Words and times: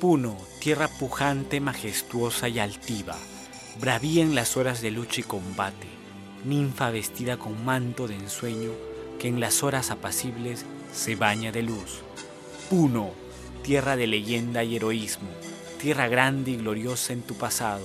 Puno, 0.00 0.36
tierra 0.60 0.86
pujante, 0.86 1.58
majestuosa 1.60 2.48
y 2.48 2.60
altiva, 2.60 3.16
bravía 3.80 4.22
en 4.22 4.36
las 4.36 4.56
horas 4.56 4.80
de 4.80 4.92
lucha 4.92 5.22
y 5.22 5.24
combate, 5.24 5.88
ninfa 6.44 6.90
vestida 6.90 7.36
con 7.36 7.64
manto 7.64 8.06
de 8.06 8.14
ensueño 8.14 8.70
que 9.18 9.26
en 9.26 9.40
las 9.40 9.64
horas 9.64 9.90
apacibles 9.90 10.64
se 10.92 11.16
baña 11.16 11.50
de 11.50 11.62
luz. 11.62 12.02
Puno, 12.70 13.10
tierra 13.64 13.96
de 13.96 14.06
leyenda 14.06 14.62
y 14.62 14.76
heroísmo, 14.76 15.30
tierra 15.80 16.06
grande 16.06 16.52
y 16.52 16.58
gloriosa 16.58 17.12
en 17.12 17.22
tu 17.22 17.34
pasado, 17.34 17.84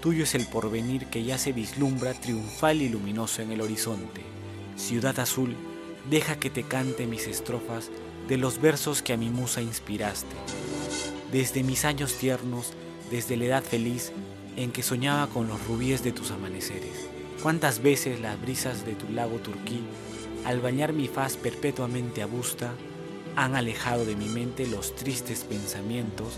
tuyo 0.00 0.24
es 0.24 0.34
el 0.34 0.48
porvenir 0.48 1.06
que 1.06 1.22
ya 1.22 1.38
se 1.38 1.52
vislumbra 1.52 2.12
triunfal 2.12 2.82
y 2.82 2.88
luminoso 2.88 3.40
en 3.40 3.52
el 3.52 3.60
horizonte. 3.60 4.22
Ciudad 4.76 5.20
azul, 5.20 5.54
deja 6.10 6.40
que 6.40 6.50
te 6.50 6.64
cante 6.64 7.06
mis 7.06 7.28
estrofas 7.28 7.88
de 8.26 8.36
los 8.36 8.60
versos 8.60 9.00
que 9.00 9.12
a 9.12 9.16
mi 9.16 9.30
musa 9.30 9.62
inspiraste 9.62 10.34
desde 11.32 11.62
mis 11.62 11.86
años 11.86 12.14
tiernos, 12.14 12.74
desde 13.10 13.38
la 13.38 13.46
edad 13.46 13.64
feliz 13.64 14.12
en 14.56 14.70
que 14.70 14.82
soñaba 14.82 15.28
con 15.28 15.48
los 15.48 15.66
rubíes 15.66 16.04
de 16.04 16.12
tus 16.12 16.30
amaneceres. 16.30 17.08
Cuántas 17.42 17.82
veces 17.82 18.20
las 18.20 18.40
brisas 18.40 18.84
de 18.84 18.94
tu 18.94 19.10
lago 19.10 19.38
turquí, 19.38 19.80
al 20.44 20.60
bañar 20.60 20.92
mi 20.92 21.08
faz 21.08 21.38
perpetuamente 21.38 22.22
abusta, 22.22 22.74
han 23.34 23.56
alejado 23.56 24.04
de 24.04 24.14
mi 24.14 24.28
mente 24.28 24.66
los 24.66 24.94
tristes 24.94 25.44
pensamientos 25.44 26.34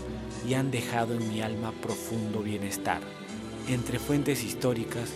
y 0.47 0.53
han 0.53 0.71
dejado 0.71 1.13
en 1.13 1.27
mi 1.27 1.41
alma 1.41 1.73
profundo 1.81 2.41
bienestar. 2.41 3.01
Entre 3.67 3.99
fuentes 3.99 4.43
históricas, 4.45 5.09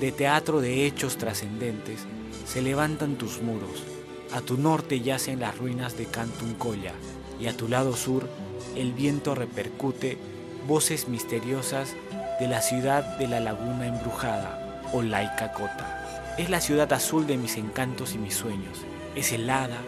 de 0.00 0.10
teatro 0.10 0.60
de 0.60 0.84
hechos 0.84 1.16
trascendentes, 1.16 2.00
se 2.44 2.60
levantan 2.60 3.16
tus 3.16 3.40
muros. 3.40 3.84
A 4.32 4.40
tu 4.40 4.56
norte 4.56 5.00
yacen 5.00 5.38
las 5.38 5.56
ruinas 5.56 5.96
de 5.96 6.06
Cantuncoya 6.06 6.94
y 7.40 7.46
a 7.46 7.56
tu 7.56 7.68
lado 7.68 7.94
sur 7.94 8.28
el 8.76 8.92
viento 8.92 9.34
repercute 9.34 10.18
voces 10.66 11.08
misteriosas 11.08 11.94
de 12.40 12.48
la 12.48 12.62
ciudad 12.62 13.18
de 13.18 13.28
la 13.28 13.40
laguna 13.40 13.86
embrujada 13.86 14.82
o 14.92 15.02
laica 15.02 15.52
cota. 15.52 16.34
Es 16.38 16.50
la 16.50 16.60
ciudad 16.60 16.92
azul 16.92 17.26
de 17.26 17.36
mis 17.36 17.56
encantos 17.56 18.14
y 18.14 18.18
mis 18.18 18.34
sueños. 18.34 18.78
Es 19.14 19.32
el 19.32 19.48
hada, 19.50 19.78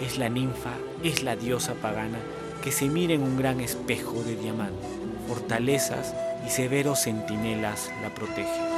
es 0.00 0.18
la 0.18 0.28
ninfa, 0.28 0.72
es 1.02 1.22
la 1.22 1.36
diosa 1.36 1.74
pagana 1.74 2.18
que 2.62 2.72
se 2.72 2.86
mira 2.86 3.14
en 3.14 3.22
un 3.22 3.36
gran 3.36 3.60
espejo 3.60 4.22
de 4.22 4.36
diamante. 4.36 4.86
Fortalezas 5.28 6.14
y 6.46 6.50
severos 6.50 7.00
centinelas 7.00 7.90
la 8.02 8.14
protegen. 8.14 8.71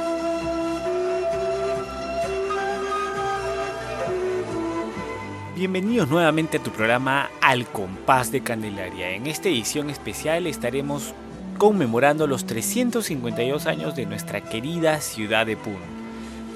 Bienvenidos 5.55 6.09
nuevamente 6.09 6.57
a 6.57 6.61
tu 6.61 6.69
programa 6.71 7.29
Al 7.39 7.65
Compás 7.65 8.29
de 8.29 8.41
Candelaria. 8.41 9.11
En 9.11 9.25
esta 9.25 9.47
edición 9.47 9.89
especial 9.89 10.47
estaremos 10.47 11.13
conmemorando 11.57 12.27
los 12.27 12.45
352 12.45 13.65
años 13.65 13.95
de 13.95 14.05
nuestra 14.05 14.41
querida 14.41 14.99
ciudad 14.99 15.45
de 15.45 15.55
Puno. 15.55 15.79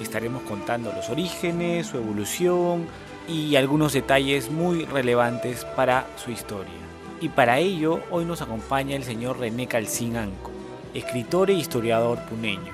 Estaremos 0.02 0.42
contando 0.42 0.92
los 0.92 1.10
orígenes, 1.10 1.88
su 1.88 1.96
evolución 1.96 2.88
y 3.26 3.56
algunos 3.56 3.94
detalles 3.94 4.52
muy 4.52 4.84
relevantes 4.84 5.64
para 5.64 6.06
su 6.18 6.32
historia. 6.32 6.74
Y 7.22 7.30
para 7.30 7.60
ello 7.60 8.02
hoy 8.12 8.26
nos 8.26 8.42
acompaña 8.42 8.98
el 8.98 9.06
señor 9.06 9.40
René 9.40 9.68
Calcín 9.68 10.18
Anco, 10.18 10.52
escritor 10.94 11.50
e 11.52 11.54
historiador 11.54 12.20
puneño, 12.26 12.74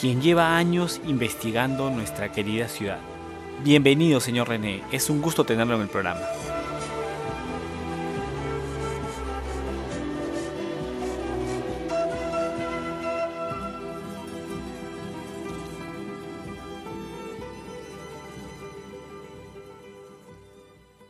quien 0.00 0.22
lleva 0.22 0.56
años 0.56 1.02
investigando 1.06 1.90
nuestra 1.90 2.32
querida 2.32 2.66
ciudad. 2.66 3.09
Bienvenido, 3.62 4.20
señor 4.20 4.48
René. 4.48 4.82
Es 4.90 5.10
un 5.10 5.20
gusto 5.20 5.44
tenerlo 5.44 5.74
en 5.74 5.82
el 5.82 5.88
programa. 5.88 6.22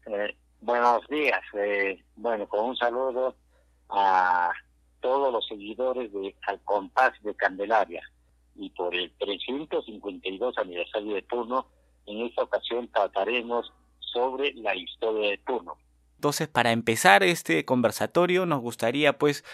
Eh, 0.06 0.34
buenos 0.60 1.06
días. 1.06 1.40
Eh, 1.54 2.02
bueno, 2.16 2.48
con 2.48 2.64
un 2.64 2.76
saludo 2.76 3.36
a 3.90 4.50
todos 4.98 5.32
los 5.32 5.46
seguidores 5.46 6.12
de 6.12 6.34
Al 6.48 6.60
Compás 6.64 7.12
de 7.22 7.32
Candelaria 7.36 8.02
y 8.56 8.70
por 8.70 8.92
el 8.96 9.12
352 9.18 10.58
aniversario 10.58 11.14
de 11.14 11.22
turno 11.22 11.68
en 12.10 12.26
esta 12.26 12.42
ocasión 12.42 12.88
trataremos 12.88 13.72
sobre 14.00 14.52
la 14.54 14.74
historia 14.74 15.30
de 15.30 15.38
Puno. 15.38 15.76
Entonces, 16.16 16.48
para 16.48 16.72
empezar 16.72 17.22
este 17.22 17.64
conversatorio, 17.64 18.44
nos 18.44 18.60
gustaría 18.60 19.16
pues 19.16 19.44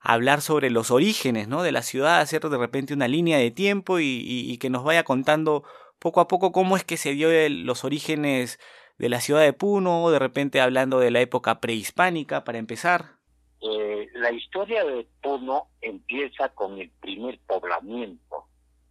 hablar 0.00 0.40
sobre 0.40 0.70
los 0.70 0.90
orígenes 0.90 1.48
¿no? 1.48 1.62
de 1.62 1.72
la 1.72 1.82
ciudad, 1.82 2.20
hacer 2.20 2.42
de 2.42 2.58
repente 2.58 2.94
una 2.94 3.08
línea 3.08 3.38
de 3.38 3.50
tiempo 3.50 3.98
y, 4.00 4.56
que 4.58 4.70
nos 4.70 4.84
vaya 4.84 5.04
contando 5.04 5.64
poco 5.98 6.20
a 6.20 6.28
poco 6.28 6.52
cómo 6.52 6.76
es 6.76 6.84
que 6.84 6.96
se 6.96 7.12
dio 7.12 7.28
los 7.48 7.84
orígenes 7.84 8.58
de 8.98 9.08
la 9.08 9.20
ciudad 9.20 9.42
de 9.42 9.52
Puno, 9.52 10.10
de 10.10 10.18
repente 10.18 10.60
hablando 10.60 10.98
de 10.98 11.10
la 11.10 11.20
época 11.20 11.60
prehispánica, 11.60 12.44
para 12.44 12.58
empezar. 12.58 13.18
Eh, 13.60 14.08
la 14.14 14.32
historia 14.32 14.84
de 14.84 15.06
Puno 15.22 15.68
empieza 15.80 16.48
con 16.50 16.78
el 16.78 16.90
primer 17.00 17.38
poblamiento. 17.46 18.46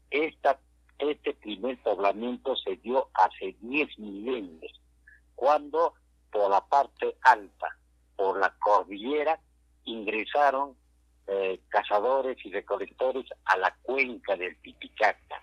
Esta 0.10 0.60
este 1.00 1.34
primer 1.34 1.78
poblamiento 1.84 2.56
se 2.56 2.76
dio 2.78 3.10
hace 3.14 3.56
10 3.62 4.00
milenios, 4.00 4.82
cuando 5.36 5.94
por 6.32 6.50
la 6.50 6.62
parte 6.62 7.16
alta, 7.22 7.78
por 8.16 8.40
la 8.40 8.54
cordillera, 8.60 9.40
ingresaron 9.86 10.76
eh, 11.28 11.60
cazadores 11.70 12.38
y 12.46 12.52
recolectores 12.52 13.26
a 13.46 13.58
la 13.58 13.76
cuenca 13.82 14.36
del 14.36 14.58
Titicaca. 14.62 15.42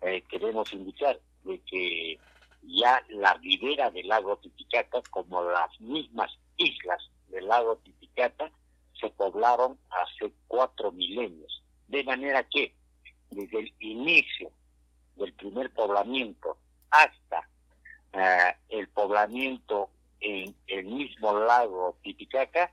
Eh, 0.00 0.22
queremos 0.28 0.72
indicar 0.72 1.18
de 1.44 1.60
que 1.60 2.18
ya 2.62 3.02
la 3.10 3.34
ribera 3.34 3.90
del 3.90 4.08
lago 4.08 4.36
Titicaca, 4.38 5.02
como 5.10 5.42
las 5.44 5.80
mismas 5.80 6.30
islas 6.56 7.10
del 7.28 7.46
lago 7.46 7.76
Titicaca, 7.76 8.50
se 8.98 9.10
poblaron 9.10 9.78
hace 9.90 10.32
cuatro 10.46 10.92
milenios. 10.92 11.62
De 11.88 12.02
manera 12.04 12.42
que 12.44 12.74
desde 13.30 13.60
el 13.60 13.74
inicio 13.80 14.50
del 15.16 15.32
primer 15.34 15.72
poblamiento 15.72 16.56
hasta 16.90 17.48
eh, 18.12 18.54
el 18.68 18.88
poblamiento 18.88 19.90
en 20.20 20.54
el 20.66 20.84
mismo 20.86 21.38
lago 21.38 21.96
Titicaca, 22.02 22.72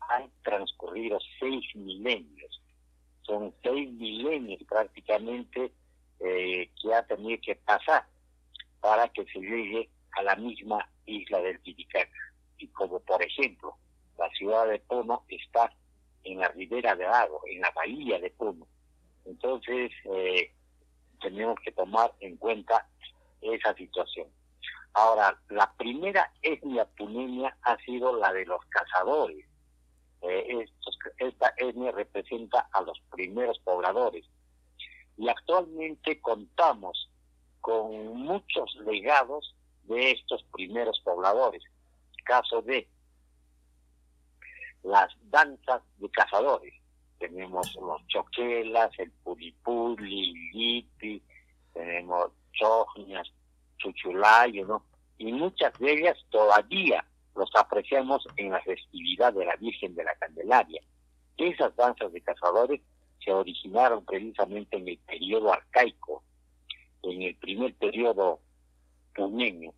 han 0.00 0.30
transcurrido 0.42 1.18
seis 1.38 1.64
milenios. 1.74 2.60
Son 3.22 3.54
seis 3.62 3.90
milenios 3.92 4.62
prácticamente 4.68 5.72
eh, 6.20 6.70
que 6.80 6.94
ha 6.94 7.02
tenido 7.06 7.38
que 7.42 7.56
pasar 7.56 8.06
para 8.80 9.08
que 9.08 9.24
se 9.26 9.40
llegue 9.40 9.88
a 10.12 10.22
la 10.22 10.36
misma 10.36 10.88
isla 11.06 11.40
del 11.40 11.60
Titicaca. 11.60 12.10
Y 12.58 12.68
como 12.68 13.00
por 13.00 13.22
ejemplo, 13.22 13.76
la 14.18 14.28
ciudad 14.30 14.68
de 14.68 14.78
Puno 14.80 15.24
está 15.28 15.72
en 16.24 16.38
la 16.38 16.48
ribera 16.48 16.94
del 16.94 17.08
lago, 17.08 17.42
en 17.46 17.60
la 17.60 17.70
bahía 17.70 18.18
de 18.18 18.30
Puno. 18.30 18.66
Entonces, 19.24 19.92
eh, 20.04 20.52
tenemos 21.20 21.58
que 21.64 21.72
tomar 21.72 22.12
en 22.20 22.36
cuenta 22.36 22.86
esa 23.40 23.74
situación. 23.74 24.28
Ahora, 24.92 25.38
la 25.48 25.72
primera 25.74 26.32
etnia 26.42 26.84
puneña 26.84 27.56
ha 27.62 27.76
sido 27.78 28.16
la 28.16 28.32
de 28.32 28.44
los 28.44 28.64
cazadores. 28.66 29.46
Eh, 30.22 30.66
esta 31.18 31.54
etnia 31.56 31.92
representa 31.92 32.68
a 32.72 32.82
los 32.82 33.00
primeros 33.10 33.58
pobladores. 33.60 34.26
Y 35.16 35.28
actualmente 35.28 36.20
contamos 36.20 37.08
con 37.60 38.16
muchos 38.16 38.74
legados 38.86 39.54
de 39.84 40.12
estos 40.12 40.42
primeros 40.52 41.00
pobladores. 41.04 41.62
Caso 42.24 42.62
de 42.62 42.88
las 44.82 45.12
danzas 45.30 45.82
de 45.98 46.10
cazadores 46.10 46.79
tenemos 47.20 47.76
los 47.76 48.04
choquelas, 48.08 48.90
el 48.98 49.10
puripuli, 49.22 50.32
lipi, 50.52 51.22
tenemos 51.72 52.32
chognias, 52.52 53.30
chuchulayo, 53.76 54.66
¿no? 54.66 54.84
Y 55.18 55.30
muchas 55.32 55.78
de 55.78 55.92
ellas 55.92 56.16
todavía 56.30 57.04
los 57.36 57.50
apreciamos 57.54 58.26
en 58.36 58.50
la 58.50 58.60
festividad 58.62 59.34
de 59.34 59.44
la 59.44 59.54
Virgen 59.56 59.94
de 59.94 60.02
la 60.02 60.14
Candelaria. 60.14 60.80
Esas 61.36 61.76
danzas 61.76 62.10
de 62.12 62.22
cazadores 62.22 62.80
se 63.22 63.32
originaron 63.32 64.04
precisamente 64.04 64.78
en 64.78 64.88
el 64.88 64.98
periodo 64.98 65.52
arcaico, 65.52 66.24
en 67.02 67.22
el 67.22 67.36
primer 67.36 67.74
periodo 67.74 68.40
puneño. 69.14 69.72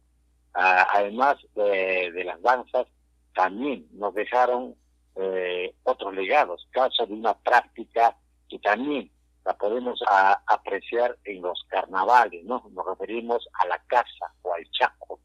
Ah, 0.55 0.87
además 0.93 1.39
de 1.57 2.23
las 2.25 2.41
danzas, 2.41 2.87
también 3.35 3.89
nos 3.93 4.15
dejaron 4.15 4.77
eh, 5.17 5.75
otros 5.83 6.15
legados, 6.15 6.67
caso 6.71 7.07
de 7.07 7.15
una 7.15 7.35
práctica 7.35 8.17
que 8.49 8.59
también 8.59 9.11
la 9.45 9.57
podemos 9.57 10.01
apreciar 10.47 11.19
en 11.25 11.43
los 11.43 11.65
carnavales, 11.69 12.45
¿no? 12.45 12.63
Nos 12.71 12.87
referimos 12.87 13.49
a 13.61 13.67
la 13.67 13.79
caza 13.87 14.33
o 14.43 14.55
al 14.55 14.65
chaco. 14.71 15.19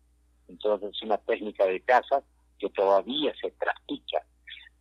Entonces 0.47 0.89
es 0.95 1.01
una 1.03 1.17
técnica 1.19 1.65
de 1.65 1.81
caza 1.81 2.23
que 2.57 2.69
todavía 2.69 3.33
se 3.39 3.51
practica. 3.51 4.25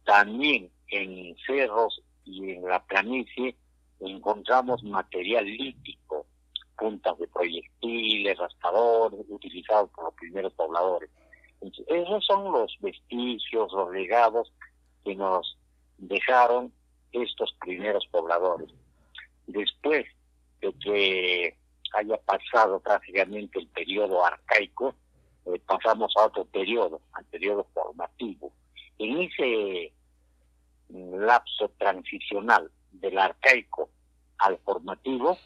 También 0.05 0.71
en 0.89 1.37
cerros 1.47 2.01
y 2.25 2.53
en 2.53 2.65
la 2.65 2.83
planicie 2.85 3.57
encontramos 4.01 4.83
material 4.85 5.45
lítico, 5.45 6.27
puntas 6.77 7.19
de 7.19 7.29
proyectiles, 7.29 8.39
raspadores, 8.39 9.21
utilizados 9.29 9.91
por 9.91 10.05
los 10.05 10.15
primeros 10.15 10.53
pobladores. 10.55 11.11
esos 11.61 12.25
son 12.25 12.53
los 12.53 12.77
vestigios, 12.81 13.73
los 13.73 13.93
legados 13.93 14.53
que 15.07 15.15
nos 15.15 15.57
dejaron 15.99 16.73
estos 17.13 17.55
primeros 17.61 18.05
pobladores. 18.09 18.69
Después 19.47 20.05
de 20.61 20.73
que 20.81 21.57
haya 21.95 22.17
pasado 22.19 22.81
prácticamente 22.81 23.61
el 23.61 23.69
periodo 23.69 24.25
arcaico, 24.25 24.97
eh, 25.47 25.61
pasamos 25.65 26.13
a 26.17 26.27
otro 26.27 26.45
periodo, 26.47 27.01
al 27.13 27.25
periodo 27.27 27.65
formativo. 27.73 28.53
En 28.99 29.19
ese 29.19 29.93
lapso 30.89 31.71
transicional 31.79 32.69
del 32.91 33.17
arcaico 33.17 33.89
al 34.39 34.59
formativo, 34.59 35.39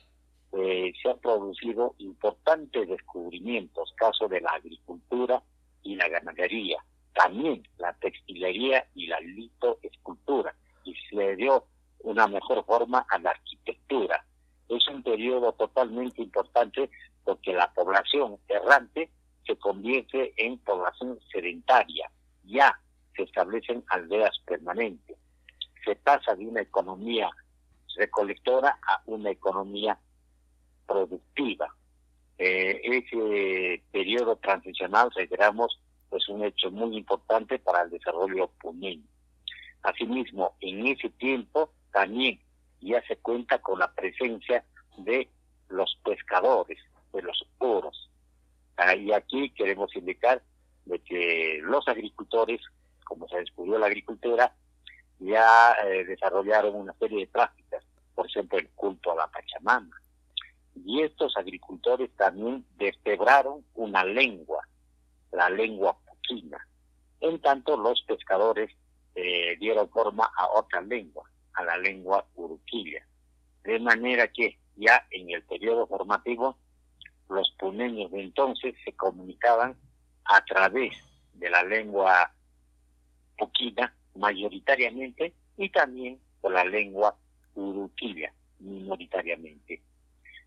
eh, 0.53 0.93
se 1.03 1.11
han 1.11 1.19
producido 1.19 1.95
importantes 1.99 2.89
descubrimientos, 2.89 3.93
caso 3.97 4.27
de 4.27 4.41
la 4.41 4.53
agricultura 4.53 5.43
y 5.83 5.97
la 5.97 6.09
ganadería, 6.09 6.83
también 7.15 7.63
la 7.79 7.93
textilería 7.95 8.87
y 8.95 9.07
la 9.07 9.21
litoescultura, 9.21 10.55
y 10.85 10.95
se 11.09 11.37
dio 11.37 11.65
una 12.01 12.27
mejor 12.27 12.65
forma 12.65 13.07
a 13.11 13.19
la 13.19 13.31
arquitectura. 13.31 14.25
Es 14.69 14.87
un 14.89 15.03
periodo 15.03 15.53
totalmente 15.53 16.23
importante 16.23 16.91
porque 17.25 17.53
la 17.53 17.73
población 17.73 18.39
errante 18.49 19.11
se 19.47 19.57
convierte 19.57 20.33
en 20.37 20.59
población 20.59 21.19
sedentaria, 21.33 22.11
ya 22.45 22.79
se 23.17 23.25
establecen 23.25 23.85
aldeas 23.89 24.39
permanentes, 24.47 25.17
se 25.85 25.97
pasa 25.97 26.35
de 26.35 26.47
una 26.47 26.61
economía 26.61 27.31
recolectora 27.97 28.79
a 28.87 29.03
una 29.07 29.31
economía 29.31 29.99
productiva. 30.87 31.75
Eh, 32.39 32.81
ese 32.85 33.83
periodo 33.91 34.37
transicional, 34.37 35.11
reiteramos, 35.15 35.79
es 36.11 36.29
un 36.29 36.45
hecho 36.45 36.71
muy 36.71 36.97
importante 36.97 37.59
para 37.59 37.83
el 37.83 37.91
desarrollo 37.91 38.49
puneño. 38.61 39.07
Asimismo, 39.83 40.57
en 40.61 40.87
ese 40.87 41.11
tiempo 41.11 41.73
también 41.93 42.41
ya 42.81 43.03
se 43.07 43.17
cuenta 43.17 43.59
con 43.59 43.79
la 43.79 43.93
presencia 43.93 44.65
de 44.99 45.29
los 45.69 45.99
pescadores, 46.05 46.79
de 47.13 47.23
los 47.23 47.47
oros. 47.59 48.11
Y 48.99 49.13
aquí 49.13 49.51
queremos 49.51 49.95
indicar 49.95 50.43
de 50.87 50.99
que 51.01 51.61
los 51.63 51.87
agricultores, 51.87 52.61
como 53.05 53.29
se 53.29 53.37
descubrió 53.39 53.79
la 53.79 53.87
agricultura, 53.87 54.55
ya 55.19 55.73
eh, 55.85 56.05
desarrollaron 56.05 56.75
una 56.75 56.95
serie 56.95 57.21
de 57.21 57.27
prácticas, 57.27 57.85
por 58.15 58.27
ejemplo 58.27 58.59
el 58.59 58.69
culto 58.71 59.13
a 59.13 59.17
la 59.17 59.27
Pachamama. 59.29 60.01
Y 60.75 61.03
estos 61.03 61.37
agricultores 61.37 62.11
también 62.17 62.65
despebraron 62.79 63.65
una 63.75 64.05
lengua, 64.05 64.67
la 65.33 65.51
lengua 65.51 65.97
puquina. 66.07 66.59
En 67.21 67.41
tanto, 67.41 67.77
los 67.77 68.03
pescadores 68.03 68.71
eh, 69.15 69.57
dieron 69.59 69.89
forma 69.91 70.31
a 70.37 70.49
otra 70.49 70.81
lengua, 70.81 71.29
a 71.55 71.65
la 71.65 71.77
lengua 71.77 72.27
uruquilla. 72.35 73.07
De 73.63 73.79
manera 73.79 74.29
que 74.29 74.59
ya 74.77 75.07
en 75.11 75.31
el 75.31 75.43
periodo 75.43 75.87
formativo, 75.87 76.57
los 77.29 77.55
puneños 77.59 78.11
de 78.11 78.23
entonces 78.23 78.75
se 78.85 78.93
comunicaban 78.95 79.77
a 80.25 80.45
través 80.45 80.97
de 81.35 81.51
la 81.51 81.63
lengua 81.63 82.33
puquina 83.37 83.95
mayoritariamente 84.15 85.35
y 85.57 85.69
también 85.71 86.21
por 86.41 86.53
la 86.53 86.65
lengua 86.65 87.17
uruquilla 87.55 88.33
minoritariamente. 88.59 89.83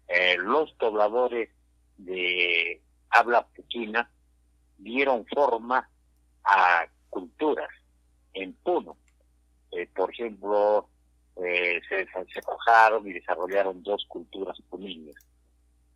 Eh, 0.08 0.38
los 0.38 0.72
pobladores 0.74 1.50
de 1.98 2.82
habla 3.10 3.48
puquina 3.48 4.10
dieron 4.78 5.26
forma 5.28 5.90
a 6.44 6.88
culturas 7.10 7.70
en 8.34 8.54
Puno. 8.54 8.98
Eh, 9.72 9.88
por 9.96 10.12
ejemplo, 10.12 10.88
eh, 11.38 11.82
se, 11.90 12.06
se 12.06 12.42
cojaron 12.42 13.08
y 13.08 13.14
desarrollaron 13.14 13.82
dos 13.84 14.06
culturas 14.08 14.58
puneñas, 14.70 15.16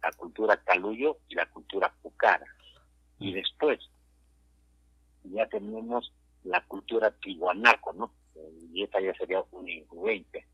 la 0.02 0.12
cultura 0.14 0.58
caluyo 0.58 1.18
y 1.28 1.36
la 1.36 1.46
cultura 1.48 1.94
pucara. 2.02 2.46
Y 3.20 3.34
después 3.34 3.80
ya 5.24 5.48
tenemos 5.48 6.12
la 6.44 6.64
cultura 6.66 7.12
tihuanaco, 7.12 7.94
¿no? 7.94 8.12
Y 8.74 8.84
esta 8.84 9.02
ya 9.02 9.14
sería 9.16 9.44
un 9.52 9.68
influente. 9.68 10.46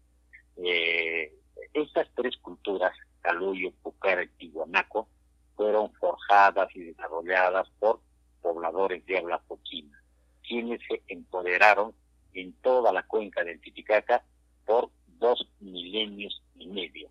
Eh, 0.58 1.34
estas 1.74 2.08
tres 2.16 2.38
culturas, 2.38 2.94
Caluyo, 3.22 3.72
Pucara 3.82 4.24
y 4.24 4.28
Tihuanaco, 4.30 5.08
fueron 5.56 5.94
forjadas 5.94 6.70
y 6.76 6.84
desarrolladas 6.84 7.70
por 7.80 8.00
pobladores 8.44 9.04
de 9.08 9.18
habla 9.18 9.40
poquina, 9.40 10.04
quienes 10.48 10.80
se 10.88 11.02
empoderaron 11.08 11.94
en 12.34 12.54
toda 12.62 12.92
la 12.92 13.04
cuenca 13.04 13.44
del 13.44 13.60
Titicaca 13.62 14.24
por 14.66 14.92
dos 15.18 15.48
milenios 15.60 16.44
y 16.56 16.68
medio. 16.68 17.10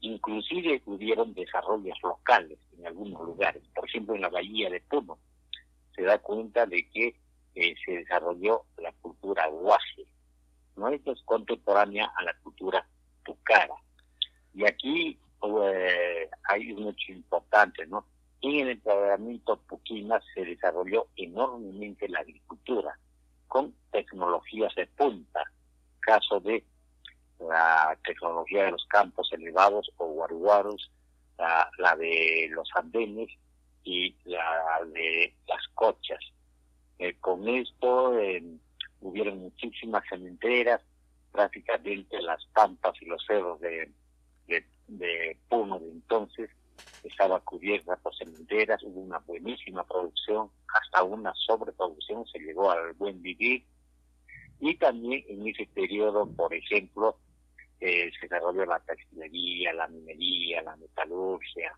Inclusive 0.00 0.80
hubieron 0.86 1.34
desarrollos 1.34 1.98
locales 2.02 2.58
en 2.78 2.86
algunos 2.86 3.20
lugares, 3.22 3.62
por 3.74 3.86
ejemplo 3.86 4.14
en 4.14 4.22
la 4.22 4.30
bahía 4.30 4.70
de 4.70 4.80
Puno, 4.80 5.18
se 5.94 6.02
da 6.02 6.18
cuenta 6.18 6.64
de 6.64 6.88
que 6.88 7.14
eh, 7.54 7.74
se 7.84 7.92
desarrolló 7.92 8.64
la 8.78 8.92
cultura 8.92 9.48
huaje, 9.48 10.06
¿no? 10.76 10.88
Esto 10.88 11.12
es 11.12 11.22
contemporánea 11.22 12.12
a 12.16 12.22
la 12.22 12.34
cultura 12.42 12.86
tucara. 13.24 13.74
Y 14.54 14.66
aquí 14.66 15.18
eh, 15.42 16.30
hay 16.44 16.72
un 16.72 16.88
hecho 16.88 17.12
importante, 17.12 17.86
¿no? 17.86 18.04
En 18.44 18.60
el 18.60 18.68
empoderamiento 18.68 19.56
puquina 19.56 20.20
se 20.34 20.44
desarrolló 20.44 21.06
enormemente 21.16 22.06
la 22.10 22.20
agricultura 22.20 22.98
con 23.48 23.74
tecnologías 23.90 24.74
de 24.74 24.86
punta, 24.86 25.42
caso 26.00 26.40
de 26.40 26.62
la 27.40 27.96
tecnología 28.04 28.64
de 28.64 28.72
los 28.72 28.84
campos 28.84 29.32
elevados 29.32 29.90
o 29.96 30.08
guaruguaros, 30.08 30.90
la, 31.38 31.70
la 31.78 31.96
de 31.96 32.50
los 32.50 32.68
andenes 32.74 33.30
y 33.82 34.14
la 34.24 34.78
de 34.92 35.32
las 35.48 35.66
cochas. 35.68 36.20
Eh, 36.98 37.14
con 37.20 37.48
esto 37.48 38.18
eh, 38.20 38.44
hubieron 39.00 39.38
muchísimas 39.38 40.04
cementeras, 40.06 40.82
prácticamente 41.32 42.20
las 42.20 42.44
pampas 42.52 42.92
y 43.00 43.06
los 43.06 43.24
cerros 43.24 43.58
de, 43.60 43.90
de, 44.46 45.38
Puno 45.48 45.78
de 45.78 45.88
entonces 45.92 46.50
estaba 47.02 47.40
cubierta 47.40 47.96
por 47.96 48.14
cementeras, 48.16 48.82
hubo 48.82 49.00
una 49.00 49.18
buenísima 49.18 49.84
producción, 49.84 50.50
hasta 50.68 51.02
una 51.02 51.32
sobreproducción, 51.34 52.26
se 52.26 52.38
llegó 52.38 52.70
al 52.70 52.92
buen 52.94 53.20
vivir. 53.22 53.64
Y 54.60 54.76
también 54.76 55.24
en 55.28 55.46
ese 55.48 55.66
periodo, 55.66 56.26
por 56.34 56.54
ejemplo, 56.54 57.18
eh, 57.80 58.10
se 58.18 58.28
desarrolló 58.28 58.64
la 58.64 58.80
textilería, 58.80 59.72
la 59.72 59.88
minería, 59.88 60.62
la 60.62 60.76
metalurgia, 60.76 61.76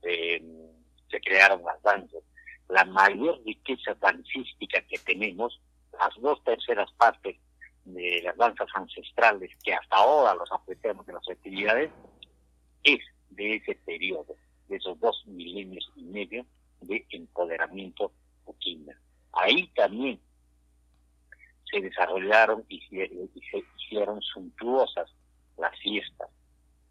se 0.00 1.20
crearon 1.20 1.64
las 1.64 1.82
danzas 1.82 2.22
la 2.68 2.84
mayor 2.84 3.40
riqueza 3.44 3.94
dancística 3.94 4.80
que 4.82 4.98
tenemos, 4.98 5.60
las 5.92 6.14
dos 6.20 6.42
terceras 6.44 6.90
partes 6.92 7.36
de 7.84 8.20
las 8.22 8.36
danzas 8.36 8.68
ancestrales 8.74 9.50
que 9.64 9.72
hasta 9.72 9.96
ahora 9.96 10.34
los 10.34 10.50
apreciamos 10.52 11.08
en 11.08 11.14
las 11.14 11.28
actividades, 11.28 11.90
es 12.84 13.00
de 13.30 13.56
ese 13.56 13.74
periodo, 13.74 14.36
de 14.68 14.76
esos 14.76 14.98
dos 15.00 15.24
milenios 15.26 15.90
y 15.96 16.02
medio 16.04 16.46
de 16.80 17.06
empoderamiento 17.10 18.12
puquina. 18.44 18.98
Ahí 19.32 19.68
también 19.74 20.20
se 21.70 21.80
desarrollaron 21.80 22.64
y 22.68 22.80
se, 22.88 23.10
hicieron 23.76 24.20
suntuosas 24.22 25.10
las 25.56 25.78
fiestas, 25.80 26.28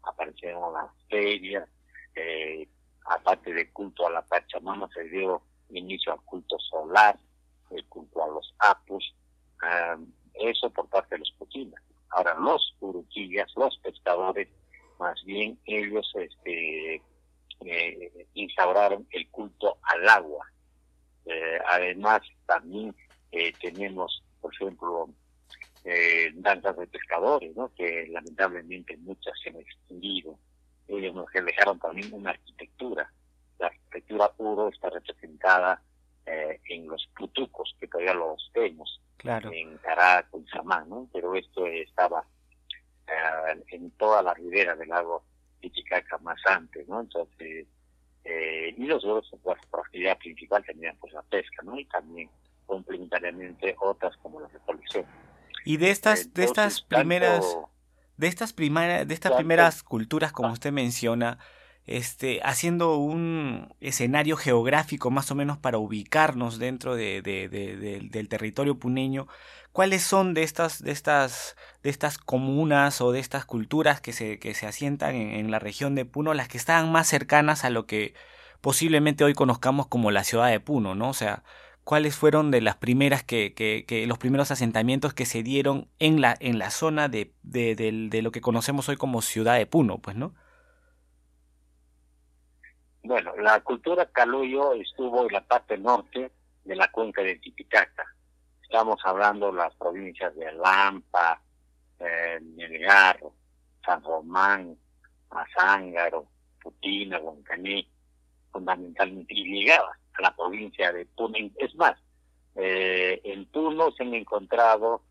aparecieron 0.02 0.72
las 0.72 0.90
ferias, 1.08 1.68
eh, 2.14 2.68
aparte 3.06 3.52
del 3.52 3.72
culto 3.72 4.06
a 4.06 4.10
la 4.10 4.22
Pachamama 4.22 4.88
se 4.92 5.04
dio 5.04 5.42
inicio 5.70 6.12
al 6.12 6.20
culto 6.22 6.58
solar, 6.58 7.18
el 7.70 7.84
culto 7.86 8.22
a 8.22 8.28
los 8.28 8.54
apus, 8.58 9.14
eso 10.34 10.70
por 10.70 10.88
parte 10.88 11.14
de 11.14 11.20
los 11.20 11.30
puquinas. 11.32 11.82
Ahora, 12.10 12.34
los 12.34 12.74
uruquillas, 12.80 13.52
los 13.56 13.76
pescadores, 13.78 14.48
más 14.98 15.22
bien 15.24 15.58
ellos 15.66 16.10
este, 16.16 17.02
eh, 17.64 18.26
instauraron 18.34 19.06
el 19.10 19.28
culto 19.28 19.78
al 19.82 20.08
agua. 20.08 20.46
Eh, 21.24 21.58
además, 21.66 22.22
también 22.46 22.94
eh, 23.32 23.52
tenemos, 23.60 24.22
por 24.40 24.54
ejemplo, 24.54 25.08
eh, 25.84 26.30
danzas 26.34 26.76
de 26.76 26.86
pescadores, 26.86 27.54
¿no? 27.54 27.72
que 27.74 28.06
lamentablemente 28.08 28.96
muchas 28.98 29.34
se 29.42 29.50
han 29.50 29.56
extinguido. 29.56 30.38
Ellos 30.86 31.14
nos 31.14 31.26
dejaron 31.32 31.78
también 31.78 32.12
una 32.12 32.30
arquitectura 32.30 33.10
la 33.58 33.66
arquitectura 33.66 34.30
puro 34.32 34.68
está 34.68 34.88
representada 34.88 35.82
en 36.24 36.86
los 36.86 37.08
putucos, 37.16 37.74
que 37.80 37.88
todavía 37.88 38.12
los 38.12 38.50
vemos. 38.54 39.00
claro. 39.16 39.50
en 39.50 39.78
Caracas, 39.78 40.32
en 40.34 40.46
Samán, 40.46 40.88
¿no? 40.88 41.08
Pero 41.12 41.34
esto 41.34 41.66
estaba 41.66 42.24
en 43.68 43.90
toda 43.92 44.22
la 44.22 44.34
ribera 44.34 44.74
del 44.76 44.88
lago 44.88 45.24
Titicaca 45.60 46.18
más 46.18 46.38
antes, 46.46 46.86
¿no? 46.88 47.00
Entonces, 47.00 47.66
eh, 48.24 48.74
y 48.76 48.84
los 48.84 49.04
otros, 49.04 49.30
pues, 49.42 49.58
por 49.70 49.80
actividad 49.80 50.18
principal 50.18 50.64
tenían 50.64 50.96
pues 51.00 51.12
la 51.12 51.22
pesca, 51.22 51.62
¿no? 51.64 51.78
Y 51.78 51.84
también 51.86 52.30
complementariamente 52.66 53.74
otras 53.80 54.16
como 54.18 54.40
la 54.40 54.48
recolección. 54.48 55.06
Y 55.64 55.78
de 55.78 55.90
estas, 55.90 56.32
de 56.34 56.44
estas 56.44 56.82
primeras, 56.82 57.44
de 58.16 58.26
estas 58.26 58.52
primeras, 58.52 59.08
de 59.08 59.14
estas 59.14 59.32
primeras 59.32 59.82
culturas, 59.82 60.32
como 60.32 60.52
usted 60.52 60.72
menciona, 60.72 61.38
este, 61.88 62.40
haciendo 62.44 62.98
un 62.98 63.74
escenario 63.80 64.36
geográfico 64.36 65.10
más 65.10 65.30
o 65.30 65.34
menos 65.34 65.56
para 65.56 65.78
ubicarnos 65.78 66.58
dentro 66.58 66.94
de, 66.94 67.22
del 67.22 68.28
territorio 68.28 68.78
puneño, 68.78 69.26
¿cuáles 69.72 70.02
son 70.02 70.34
de 70.34 70.42
estas, 70.42 70.82
de 70.82 70.92
estas, 70.92 71.56
de 71.82 71.88
estas 71.88 72.18
comunas 72.18 73.00
o 73.00 73.10
de 73.10 73.20
estas 73.20 73.46
culturas 73.46 74.02
que 74.02 74.12
se, 74.12 74.66
asientan 74.66 75.14
en, 75.14 75.50
la 75.50 75.58
región 75.58 75.94
de 75.94 76.04
Puno, 76.04 76.34
las 76.34 76.48
que 76.48 76.58
están 76.58 76.92
más 76.92 77.08
cercanas 77.08 77.64
a 77.64 77.70
lo 77.70 77.86
que 77.86 78.12
posiblemente 78.60 79.24
hoy 79.24 79.32
conozcamos 79.32 79.86
como 79.86 80.10
la 80.10 80.24
ciudad 80.24 80.50
de 80.50 80.60
Puno, 80.60 80.94
¿no? 80.94 81.08
O 81.08 81.14
sea, 81.14 81.42
¿cuáles 81.84 82.16
fueron 82.16 82.50
de 82.50 82.60
las 82.60 82.76
primeras 82.76 83.22
que, 83.22 83.54
que, 83.54 83.86
que 83.88 84.06
los 84.06 84.18
primeros 84.18 84.50
asentamientos 84.50 85.14
que 85.14 85.24
se 85.24 85.42
dieron 85.42 85.88
en 85.98 86.20
la, 86.20 86.36
en 86.38 86.58
la 86.58 86.70
zona 86.70 87.08
de, 87.08 87.32
de 87.42 88.20
lo 88.22 88.30
que 88.30 88.42
conocemos 88.42 88.90
hoy 88.90 88.96
como 88.96 89.22
ciudad 89.22 89.56
de 89.56 89.64
Puno, 89.64 89.98
pues, 89.98 90.16
¿no? 90.16 90.34
Bueno, 93.02 93.34
la 93.36 93.60
cultura 93.60 94.06
caluyo 94.06 94.74
estuvo 94.74 95.26
en 95.26 95.32
la 95.32 95.40
parte 95.40 95.78
norte 95.78 96.30
de 96.64 96.76
la 96.76 96.90
cuenca 96.90 97.22
de 97.22 97.36
Titicaca. 97.36 98.04
Estamos 98.62 99.00
hablando 99.04 99.46
de 99.46 99.58
las 99.58 99.74
provincias 99.76 100.34
de 100.36 100.52
Lampa, 100.52 101.40
eh, 102.00 102.38
San 103.84 104.02
Román, 104.02 104.76
Azángaro, 105.30 106.26
Putina, 106.62 107.18
Huancaní, 107.18 107.88
fundamentalmente, 108.52 109.32
y 109.32 109.44
ligadas 109.44 109.96
a 110.14 110.22
la 110.22 110.36
provincia 110.36 110.92
de 110.92 111.06
Puno. 111.06 111.36
Es 111.56 111.74
más, 111.76 111.96
eh, 112.56 113.20
en 113.24 113.46
Puno 113.46 113.90
se 113.92 114.02
han 114.02 114.14
encontrado 114.14 115.02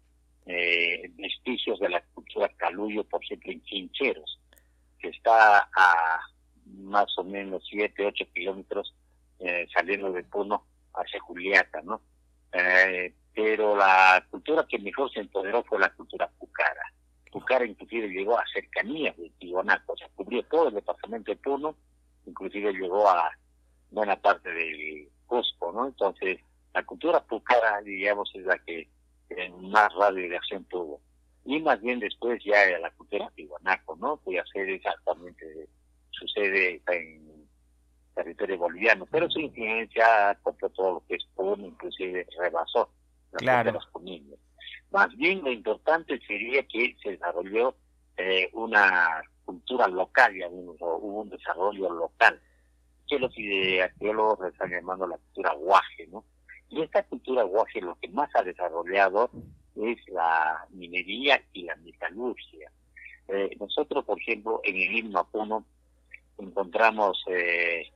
eh, 0.46 1.10
vestigios 1.16 1.80
de 1.80 1.90
la 1.90 2.02
cultura 2.14 2.50
caluyo, 2.58 3.04
por 3.06 3.24
ejemplo, 3.24 3.52
en 3.52 3.64
Chincheros, 3.64 4.40
que 5.00 5.10
está 5.10 5.70
a 5.76 6.20
más 6.88 7.18
o 7.18 7.24
menos 7.24 7.64
7, 7.70 8.06
8 8.06 8.26
kilómetros 8.34 8.94
eh, 9.40 9.68
saliendo 9.74 10.12
de 10.12 10.24
Puno 10.24 10.64
hacia 10.94 11.20
Juliaca, 11.22 11.82
¿no? 11.84 12.02
Eh, 12.52 13.14
pero 13.34 13.76
la 13.76 14.26
cultura 14.32 14.66
que 14.68 14.80
mejor 14.80 15.12
se 15.12 15.20
empoderó 15.20 15.64
fue 15.64 15.80
la 15.80 15.94
cultura 15.94 16.28
pucara. 16.40 16.82
Pucara 17.32 17.66
inclusive 17.66 18.08
llegó 18.08 18.38
a 18.40 18.46
cercanías 18.52 19.16
de 19.18 19.30
Tijuanaco, 19.38 19.94
o 19.94 19.98
sea, 19.98 20.10
cubrió 20.16 20.42
todo 20.44 20.70
el 20.70 20.76
departamento 20.76 21.32
de 21.32 21.38
Puno, 21.38 21.76
inclusive 22.26 22.74
llegó 22.74 23.08
a 23.08 23.30
buena 23.92 24.16
parte 24.16 24.52
del 24.52 25.08
Cusco, 25.28 25.72
¿no? 25.72 25.86
Entonces, 25.88 26.40
la 26.74 26.84
cultura 26.84 27.24
pucara, 27.24 27.82
digamos, 27.82 28.32
es 28.34 28.46
la 28.46 28.58
que 28.60 28.88
más 29.60 29.90
acción 30.36 30.64
tuvo. 30.66 31.02
Y 31.46 31.60
más 31.62 31.82
bien 31.82 32.00
después 32.00 32.42
ya 32.44 32.78
la 32.80 32.92
cultura 32.92 33.32
tijuanaco, 33.36 33.96
¿no? 33.98 34.20
Voy 34.26 34.38
a 34.38 34.46
ser 34.46 34.70
exactamente 34.70 35.68
sucede 36.20 36.82
en 36.88 37.28
territorio 38.16 38.58
boliviano, 38.58 39.06
pero 39.12 39.30
su 39.30 39.40
influencia 39.40 40.38
compró 40.42 40.70
todo 40.70 40.94
lo 40.96 41.04
que 41.08 41.16
es 41.16 41.26
Puno, 41.36 41.68
inclusive 41.68 42.28
rebasó 42.40 42.90
claro. 43.34 43.74
los 43.74 43.88
Más 44.92 45.16
bien 45.16 45.44
lo 45.44 45.52
importante 45.52 46.20
sería 46.26 46.64
que 46.64 46.96
se 47.02 47.12
desarrolló 47.12 47.76
eh, 48.18 48.50
una 48.54 49.22
cultura 49.46 49.88
local, 49.88 50.34
digamos, 50.34 50.76
hubo 50.80 51.22
un 51.22 51.30
desarrollo 51.30 51.92
local, 51.92 52.42
que 53.08 53.20
los 53.20 53.34
arqueólogos 53.84 54.52
están 54.52 54.72
llamando 54.72 55.08
la 55.08 55.18
cultura 55.18 55.54
guaje, 55.54 56.08
¿no? 56.08 56.26
Y 56.70 56.82
esta 56.82 57.04
cultura 57.04 57.44
guaje 57.44 57.80
lo 57.80 57.96
que 57.96 58.10
más 58.10 58.30
ha 58.36 58.44
desarrollado 58.44 59.30
es 59.76 59.98
la 60.10 60.66
minería 60.72 61.42
y 61.54 61.64
la 61.64 61.76
metalurgia. 61.78 62.72
Eh, 63.30 63.56
nosotros, 63.60 64.04
por 64.04 64.20
ejemplo, 64.20 64.60
en 64.64 64.76
el 64.76 64.98
himno 64.98 65.26
Puno 65.30 65.66
encontramos 66.38 67.24
eh, 67.28 67.92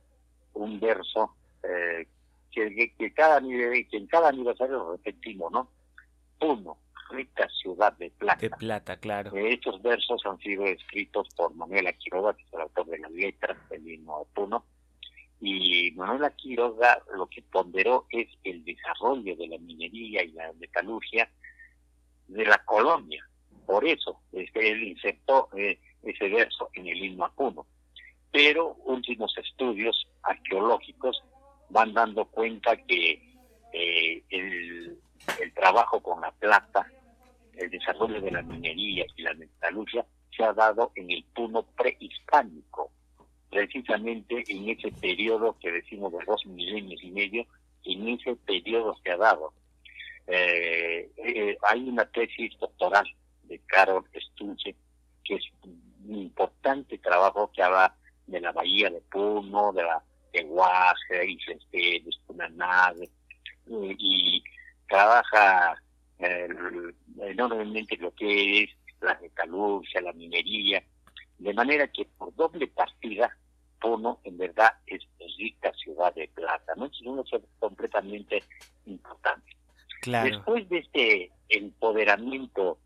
un 0.54 0.80
verso 0.80 1.34
eh, 1.62 2.06
que, 2.50 2.92
que, 2.98 3.12
cada 3.14 3.40
que 3.40 3.86
en 3.92 4.06
cada 4.06 4.28
aniversario 4.28 4.92
repetimos, 4.92 5.52
¿no? 5.52 5.68
Puno, 6.38 6.78
rica 7.10 7.48
ciudad 7.48 7.96
de 7.98 8.10
plata. 8.10 8.40
De 8.40 8.50
plata, 8.50 8.96
claro. 8.96 9.34
Eh, 9.36 9.54
estos 9.54 9.80
versos 9.82 10.22
han 10.26 10.38
sido 10.38 10.66
escritos 10.66 11.28
por 11.36 11.54
Manuel 11.54 11.94
Quiroga, 11.98 12.34
que 12.34 12.42
es 12.42 12.52
el 12.52 12.60
autor 12.62 12.86
de 12.86 12.98
las 12.98 13.10
letras 13.12 13.56
del 13.70 13.88
himno 13.88 14.18
de 14.20 14.24
Puno. 14.34 14.64
Y 15.40 15.90
Manuel 15.92 16.30
Quiroga 16.36 17.02
lo 17.14 17.26
que 17.26 17.42
ponderó 17.42 18.06
es 18.10 18.28
el 18.44 18.64
desarrollo 18.64 19.36
de 19.36 19.48
la 19.48 19.58
minería 19.58 20.22
y 20.22 20.32
la 20.32 20.52
metalurgia 20.54 21.28
de 22.28 22.44
la 22.44 22.58
colonia. 22.64 23.26
Por 23.66 23.86
eso 23.86 24.20
este, 24.32 24.70
él 24.70 24.82
insertó 24.84 25.48
ese 25.54 26.28
verso 26.28 26.70
en 26.74 26.88
el 26.88 27.04
himno 27.04 27.24
a 27.24 27.32
Puno 27.32 27.66
pero 28.32 28.76
últimos 28.86 29.36
estudios 29.36 30.08
arqueológicos 30.22 31.22
van 31.68 31.92
dando 31.92 32.24
cuenta 32.24 32.76
que 32.76 33.22
eh, 33.72 34.22
el, 34.30 34.98
trabajo 35.54 36.02
con 36.02 36.20
la 36.20 36.32
plata, 36.32 36.90
el 37.54 37.70
desarrollo 37.70 38.20
de 38.20 38.30
la 38.30 38.42
minería 38.42 39.04
y 39.16 39.22
la 39.22 39.34
metalurgia 39.34 40.04
se 40.34 40.42
ha 40.42 40.52
dado 40.52 40.92
en 40.94 41.10
el 41.10 41.24
Puno 41.34 41.62
prehispánico, 41.62 42.90
precisamente 43.50 44.42
en 44.48 44.70
ese 44.70 44.90
periodo 44.92 45.56
que 45.60 45.70
decimos 45.70 46.12
de 46.12 46.24
dos 46.26 46.44
milenios 46.46 47.02
y 47.04 47.10
medio, 47.10 47.46
en 47.84 48.08
ese 48.08 48.34
periodo 48.36 48.96
se 49.04 49.10
ha 49.12 49.16
dado. 49.16 49.52
Eh, 50.26 51.10
eh, 51.16 51.56
hay 51.68 51.88
una 51.88 52.06
tesis 52.06 52.58
doctoral 52.58 53.06
de 53.44 53.58
Carol 53.66 54.04
Stuche, 54.14 54.74
que 55.24 55.34
es 55.34 55.44
un 55.62 56.16
importante 56.16 56.98
trabajo 56.98 57.50
que 57.52 57.62
habla 57.62 57.94
de 58.26 58.40
la 58.40 58.52
bahía 58.52 58.90
de 58.90 59.00
Puno, 59.00 59.72
de 59.72 59.82
la 59.82 60.02
de 60.32 60.42
Guaje, 60.44 61.30
Islas 61.30 62.18
Punaná, 62.26 62.94
y 63.66 64.42
trabaja 64.88 65.80
eh, 66.18 66.48
enormemente 67.20 67.96
lo 67.98 68.14
que 68.14 68.64
es 68.64 68.70
la 69.00 69.18
metalurgia, 69.20 70.00
la 70.00 70.12
minería, 70.12 70.82
de 71.38 71.54
manera 71.54 71.86
que 71.88 72.06
por 72.16 72.34
doble 72.34 72.66
partida 72.68 73.36
Puno 73.80 74.20
en 74.22 74.38
verdad 74.38 74.72
es 74.86 75.02
rica 75.36 75.72
ciudad 75.74 76.14
de 76.14 76.28
plata, 76.28 76.72
¿no? 76.76 76.86
Es 76.86 77.00
una 77.02 77.24
ciudad 77.24 77.44
completamente 77.58 78.42
importante. 78.86 79.56
Después 80.06 80.68
de 80.68 80.78
este 80.78 81.32
empoderamiento 81.48 82.78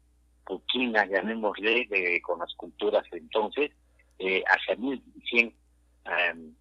puquina, 0.44 1.04
llamémosle, 1.06 1.86
de, 1.90 2.20
con 2.22 2.38
las 2.38 2.54
culturas 2.54 3.04
entonces, 3.12 3.72
eh, 4.18 4.42
hacia 4.46 4.76
1100 4.76 5.54
em, 6.04 6.54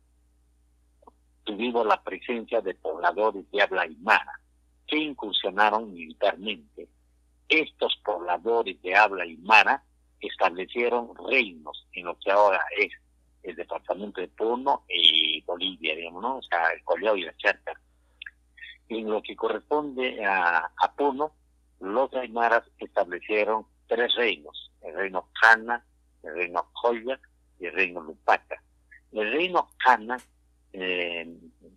tuvimos 1.44 1.86
la 1.86 2.02
presencia 2.04 2.60
de 2.62 2.74
pobladores 2.74 3.50
de 3.52 3.62
habla 3.62 3.84
aymara 3.84 4.40
que 4.88 4.98
incursionaron 4.98 5.94
militarmente. 5.94 6.88
Estos 7.48 7.96
pobladores 8.04 8.82
de 8.82 8.96
habla 8.96 9.24
aymara 9.24 9.84
establecieron 10.20 11.12
reinos 11.30 11.88
en 11.94 12.06
lo 12.06 12.18
que 12.18 12.32
ahora 12.32 12.62
es 12.78 12.92
el 13.44 13.56
departamento 13.56 14.22
de 14.22 14.28
Puno 14.28 14.84
y 14.90 15.42
Bolivia, 15.44 15.96
digamos, 15.96 16.22
¿no? 16.24 16.38
O 16.38 16.42
sea, 16.42 16.70
el 16.70 16.84
Collao 16.84 17.16
y 17.16 17.24
la 17.24 17.38
Charca. 17.38 17.80
En 18.90 19.10
lo 19.10 19.22
que 19.22 19.36
corresponde 19.36 20.24
a, 20.26 20.72
a 20.76 20.96
Puno, 20.96 21.32
los 21.80 22.12
aymaras 22.16 22.64
establecieron 22.80 23.68
tres 23.88 24.14
reinos, 24.16 24.72
el 24.82 24.96
reino 24.96 25.30
Cana, 25.40 25.86
el 26.24 26.34
reino 26.36 26.68
Joya 26.74 27.20
el 27.60 27.74
reino 27.74 28.02
Lupaca. 28.02 28.62
El 29.12 29.32
reino 29.32 29.70
Cana 29.78 30.18
eh, 30.74 31.28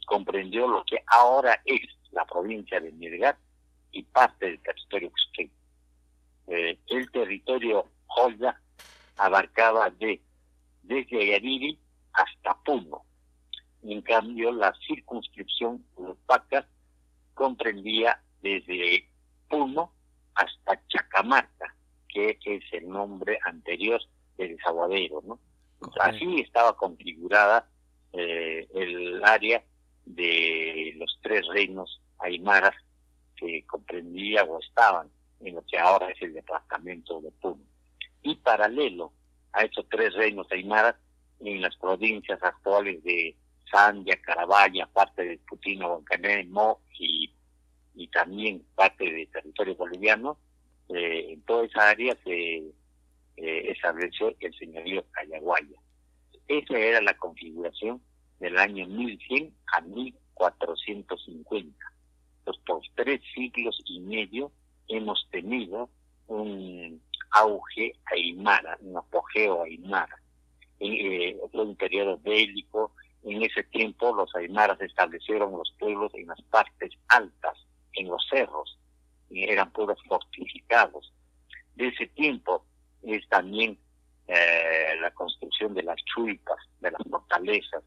comprendió 0.06 0.66
lo 0.66 0.84
que 0.84 1.02
ahora 1.06 1.60
es 1.64 1.80
la 2.10 2.24
provincia 2.24 2.80
de 2.80 2.90
Mirgat 2.92 3.36
y 3.92 4.02
parte 4.02 4.46
del 4.46 4.60
territorio 4.60 5.10
Xquén. 5.10 5.50
Eh, 6.48 6.78
el 6.88 7.10
territorio 7.10 7.86
Joya 8.06 8.60
abarcaba 9.16 9.90
de 9.90 10.20
desde 10.82 11.22
Ayariri 11.22 11.78
hasta 12.12 12.56
Puno. 12.64 13.04
En 13.82 14.00
cambio, 14.02 14.50
la 14.52 14.74
circunscripción 14.86 15.84
Lupaca 15.98 16.66
comprendía 17.34 18.20
desde 18.40 19.08
Puno 19.48 19.92
hasta 20.34 20.80
Chacamarca, 20.88 21.74
que 22.08 22.38
es 22.42 22.64
el 22.72 22.88
nombre 22.88 23.38
anterior 23.44 24.00
del 24.36 24.56
desaguadero, 24.56 25.22
¿no? 25.24 25.38
Así 26.00 26.40
estaba 26.40 26.76
configurada 26.76 27.68
eh, 28.12 28.66
el 28.74 29.24
área 29.24 29.62
de 30.04 30.94
los 30.96 31.18
tres 31.22 31.46
reinos 31.52 32.00
aymaras 32.18 32.74
que 33.36 33.64
comprendía 33.66 34.44
o 34.44 34.58
estaban 34.60 35.08
en 35.40 35.54
lo 35.54 35.64
que 35.64 35.78
ahora 35.78 36.10
es 36.10 36.20
el 36.22 36.34
departamento 36.34 37.20
de 37.20 37.30
Puno. 37.30 37.62
Y 38.22 38.34
paralelo 38.36 39.12
a 39.52 39.62
estos 39.62 39.86
tres 39.88 40.14
reinos 40.14 40.50
aymaras, 40.50 40.96
en 41.40 41.60
las 41.62 41.76
provincias 41.76 42.42
actuales 42.42 43.02
de 43.04 43.36
Sandia, 43.70 44.20
Carabaya, 44.20 44.86
parte 44.86 45.24
de 45.24 45.38
Putino, 45.38 45.92
Huancané, 45.92 46.44
Mo 46.46 46.80
y, 46.98 47.32
y 47.94 48.08
también 48.08 48.64
parte 48.74 49.04
del 49.04 49.28
territorio 49.28 49.76
boliviano, 49.76 50.36
eh, 50.88 51.32
en 51.32 51.42
toda 51.42 51.64
esa 51.66 51.90
área 51.90 52.16
se 52.24 52.62
eh, 53.40 53.70
estableció 53.70 54.34
el 54.40 54.52
señorío 54.58 55.04
Cayaguaya. 55.12 55.78
Esa 56.48 56.76
era 56.76 57.00
la 57.00 57.16
configuración 57.16 58.02
del 58.40 58.58
año 58.58 58.88
1100 58.88 59.54
a 59.76 59.80
1450. 59.82 61.92
Pues 62.44 62.56
por 62.66 62.82
tres 62.96 63.20
siglos 63.32 63.80
y 63.84 64.00
medio 64.00 64.50
hemos 64.88 65.24
tenido 65.30 65.88
un 66.26 67.00
auge 67.30 67.92
aymara, 68.06 68.76
un 68.80 68.96
apogeo 68.96 69.62
aymara. 69.62 70.20
Eh, 70.80 71.38
fue 71.52 71.62
un 71.62 71.76
periodo 71.76 72.18
bélico. 72.18 72.92
En 73.22 73.42
ese 73.42 73.62
tiempo 73.64 74.14
los 74.14 74.34
aymaras 74.34 74.80
establecieron 74.80 75.52
los 75.52 75.72
pueblos 75.78 76.12
en 76.14 76.26
las 76.26 76.42
partes 76.42 76.90
altas, 77.08 77.56
en 77.92 78.08
los 78.08 78.26
cerros, 78.28 78.78
eran 79.30 79.70
pueblos 79.70 79.98
fortificados. 80.08 81.12
De 81.76 81.88
ese 81.88 82.08
tiempo 82.08 82.64
es 83.08 83.28
también 83.28 83.78
eh, 84.26 84.96
la 85.00 85.10
construcción 85.12 85.74
de 85.74 85.82
las 85.82 85.96
chuipas, 86.04 86.58
de 86.80 86.90
las 86.90 87.02
fortalezas. 87.08 87.82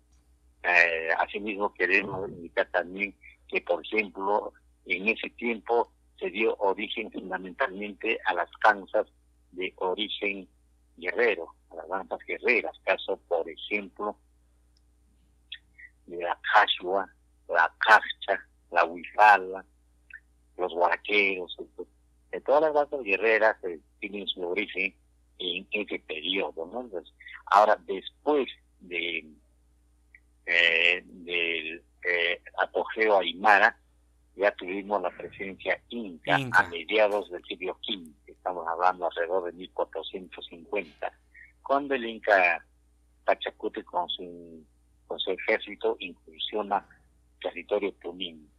Eh, 0.63 1.09
asimismo 1.17 1.73
queremos 1.73 2.29
indicar 2.29 2.67
también 2.71 3.15
que, 3.47 3.61
por 3.61 3.85
ejemplo, 3.85 4.53
en 4.85 5.07
ese 5.07 5.29
tiempo 5.31 5.91
se 6.19 6.29
dio 6.29 6.55
origen 6.57 7.11
fundamentalmente 7.11 8.19
a 8.25 8.33
las 8.33 8.49
cansas 8.57 9.07
de 9.51 9.73
origen 9.77 10.47
guerrero, 10.97 11.53
a 11.71 11.75
las 11.75 11.87
danzas 11.89 12.19
guerreras, 12.27 12.79
caso, 12.85 13.19
por 13.27 13.49
ejemplo, 13.49 14.15
de 16.05 16.23
la 16.23 16.39
cachua, 16.53 17.09
la 17.47 17.73
cacha, 17.79 18.45
la 18.71 18.85
huifala, 18.85 19.65
los 20.57 20.73
guaraqueros, 20.73 21.57
de 22.31 22.41
todas 22.41 22.61
las 22.61 22.73
danzas 22.73 23.03
guerreras 23.03 23.57
que 23.61 23.79
tienen 23.99 24.27
su 24.27 24.41
origen 24.47 24.95
en 25.41 25.67
ese 25.71 25.99
periodo. 25.99 26.65
¿no? 26.67 26.89
ahora, 27.47 27.77
después 27.85 28.47
de 28.79 29.25
eh, 30.45 31.03
del 31.05 31.83
eh, 32.03 32.41
apogeo 32.59 33.19
aymara, 33.19 33.77
ya 34.35 34.51
tuvimos 34.55 35.01
la 35.01 35.11
presencia 35.11 35.81
inca, 35.89 36.35
a 36.53 36.67
mediados 36.67 37.29
del 37.29 37.43
siglo 37.43 37.77
XV, 37.83 38.11
estamos 38.27 38.67
hablando 38.67 39.05
alrededor 39.05 39.45
de 39.45 39.53
1450, 39.53 41.11
cuando 41.61 41.95
el 41.95 42.05
inca 42.05 42.65
Pachacute 43.25 43.83
con 43.83 44.09
su, 44.09 44.65
con 45.07 45.19
su 45.19 45.31
ejército 45.31 45.95
incursiona 45.99 46.85
territorio 47.39 47.93
punín, 47.93 48.49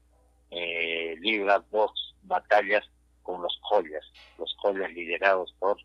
eh, 0.51 1.17
libra 1.21 1.65
dos 1.71 2.15
batallas 2.23 2.85
con 3.23 3.43
los 3.43 3.59
joyas, 3.63 4.05
los 4.39 4.55
joyas 4.59 4.93
liderados 4.93 5.55
por 5.59 5.79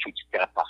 Chuchitapa. 0.00 0.64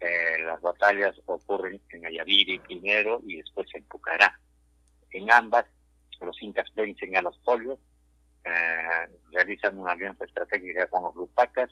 Eh, 0.00 0.42
las 0.44 0.60
batallas 0.60 1.14
ocurren 1.26 1.80
en 1.90 2.06
Ayaviri 2.06 2.58
primero 2.60 3.20
y 3.26 3.36
después 3.36 3.68
en 3.74 3.84
Pucará. 3.84 4.38
En 5.10 5.30
ambas, 5.30 5.66
los 6.20 6.40
incas 6.42 6.72
vencen 6.74 7.16
a 7.16 7.22
los 7.22 7.38
joyas, 7.44 7.78
eh, 8.44 9.08
realizan 9.30 9.78
una 9.78 9.92
alianza 9.92 10.24
estratégica 10.24 10.86
con 10.88 11.04
los 11.04 11.14
lupacas 11.14 11.70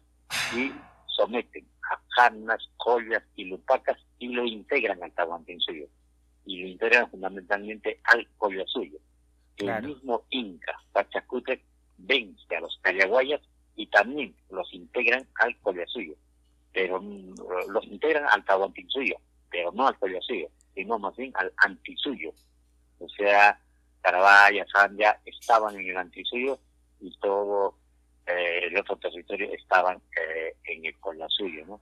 y 0.55 0.73
someten 1.07 1.67
a 1.91 2.01
Janas, 2.09 2.69
joyas 2.77 3.23
y 3.35 3.47
lupacas 3.47 3.99
y 4.19 4.29
lo 4.29 4.45
integran 4.45 5.03
al 5.03 5.13
Tahuantinsuyo. 5.13 5.87
Y 6.45 6.63
lo 6.63 6.69
integran 6.69 7.11
fundamentalmente 7.11 8.01
al 8.05 8.27
suyo 8.67 8.99
El 9.57 9.83
mismo 9.83 10.25
Inca, 10.31 10.81
Pachacútec, 10.93 11.63
vence 11.99 12.57
a 12.57 12.61
los 12.61 12.79
Cayaguayas 12.83 13.41
y 13.77 13.87
también 13.89 14.35
los 14.51 14.73
integran 14.73 15.27
al 15.35 15.57
suyo 15.87 16.15
pero 16.73 17.01
mm, 17.01 17.35
los 17.69 17.85
integran 17.87 18.27
al 18.33 18.45
Tahuantinsuyo, 18.45 19.17
pero 19.51 19.73
no 19.73 19.87
al 19.87 19.97
suyo 20.21 20.49
sino 20.75 20.99
más 20.99 21.17
bien 21.17 21.33
al 21.35 21.53
antisuyo. 21.59 22.33
O 22.99 23.09
sea, 23.09 23.61
Carabaya, 24.01 24.65
Sandia 24.73 25.21
estaban 25.25 25.75
en 25.77 25.89
el 25.89 25.97
antisuyo 25.97 26.59
y 27.01 27.17
todo 27.19 27.75
eh, 28.27 28.61
el 28.65 28.79
otro 28.79 28.97
territorio 28.97 29.53
estaban 29.53 30.01
eh, 30.17 30.55
en 30.65 30.85
el 30.85 30.95
suyo, 31.29 31.67
¿no? 31.67 31.81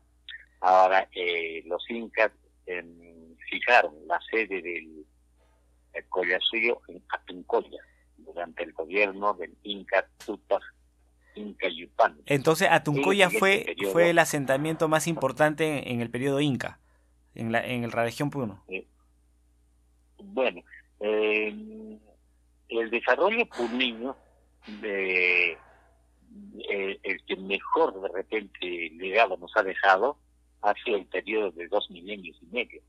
Ahora, 0.61 1.09
eh, 1.13 1.63
los 1.67 1.89
incas 1.91 2.33
em, 2.67 3.37
fijaron 3.51 3.95
la 4.07 4.21
sede 4.31 4.63
del 4.63 5.07
suyo 6.41 6.81
en 6.89 7.03
Atuncoya 7.11 7.81
durante 8.17 8.65
el 8.65 8.73
gobierno 8.73 9.35
del 9.35 9.57
Inca 9.63 10.09
Tupac 10.25 10.63
Entonces, 12.27 12.69
Atuncoya 12.71 13.31
fue, 13.31 13.77
fue 13.93 14.11
el 14.11 14.19
asentamiento 14.19 14.89
más 14.89 15.07
importante 15.07 15.93
en 15.93 16.01
el 16.01 16.11
periodo 16.11 16.41
Inca, 16.41 16.81
en 17.35 17.53
la, 17.53 17.65
en 17.65 17.83
la 17.83 18.05
región 18.05 18.31
Puno. 18.31 18.63
bueno, 20.19 20.63
eh, 21.01 21.99
el 22.69 22.91
desarrollo 22.91 23.47
punino, 23.47 24.17
de, 24.81 25.53
eh, 25.53 27.01
el 27.03 27.25
que 27.25 27.37
mejor 27.37 28.01
de 28.01 28.09
repente 28.09 28.91
legado 28.97 29.37
nos 29.37 29.57
ha 29.57 29.63
dejado, 29.63 30.19
ha 30.63 30.75
sido 30.85 30.97
el 30.97 31.07
periodo 31.07 31.51
de 31.53 31.69
dos 31.69 31.91
milenios 31.91 32.37
y 32.43 32.47
medio, 32.47 32.83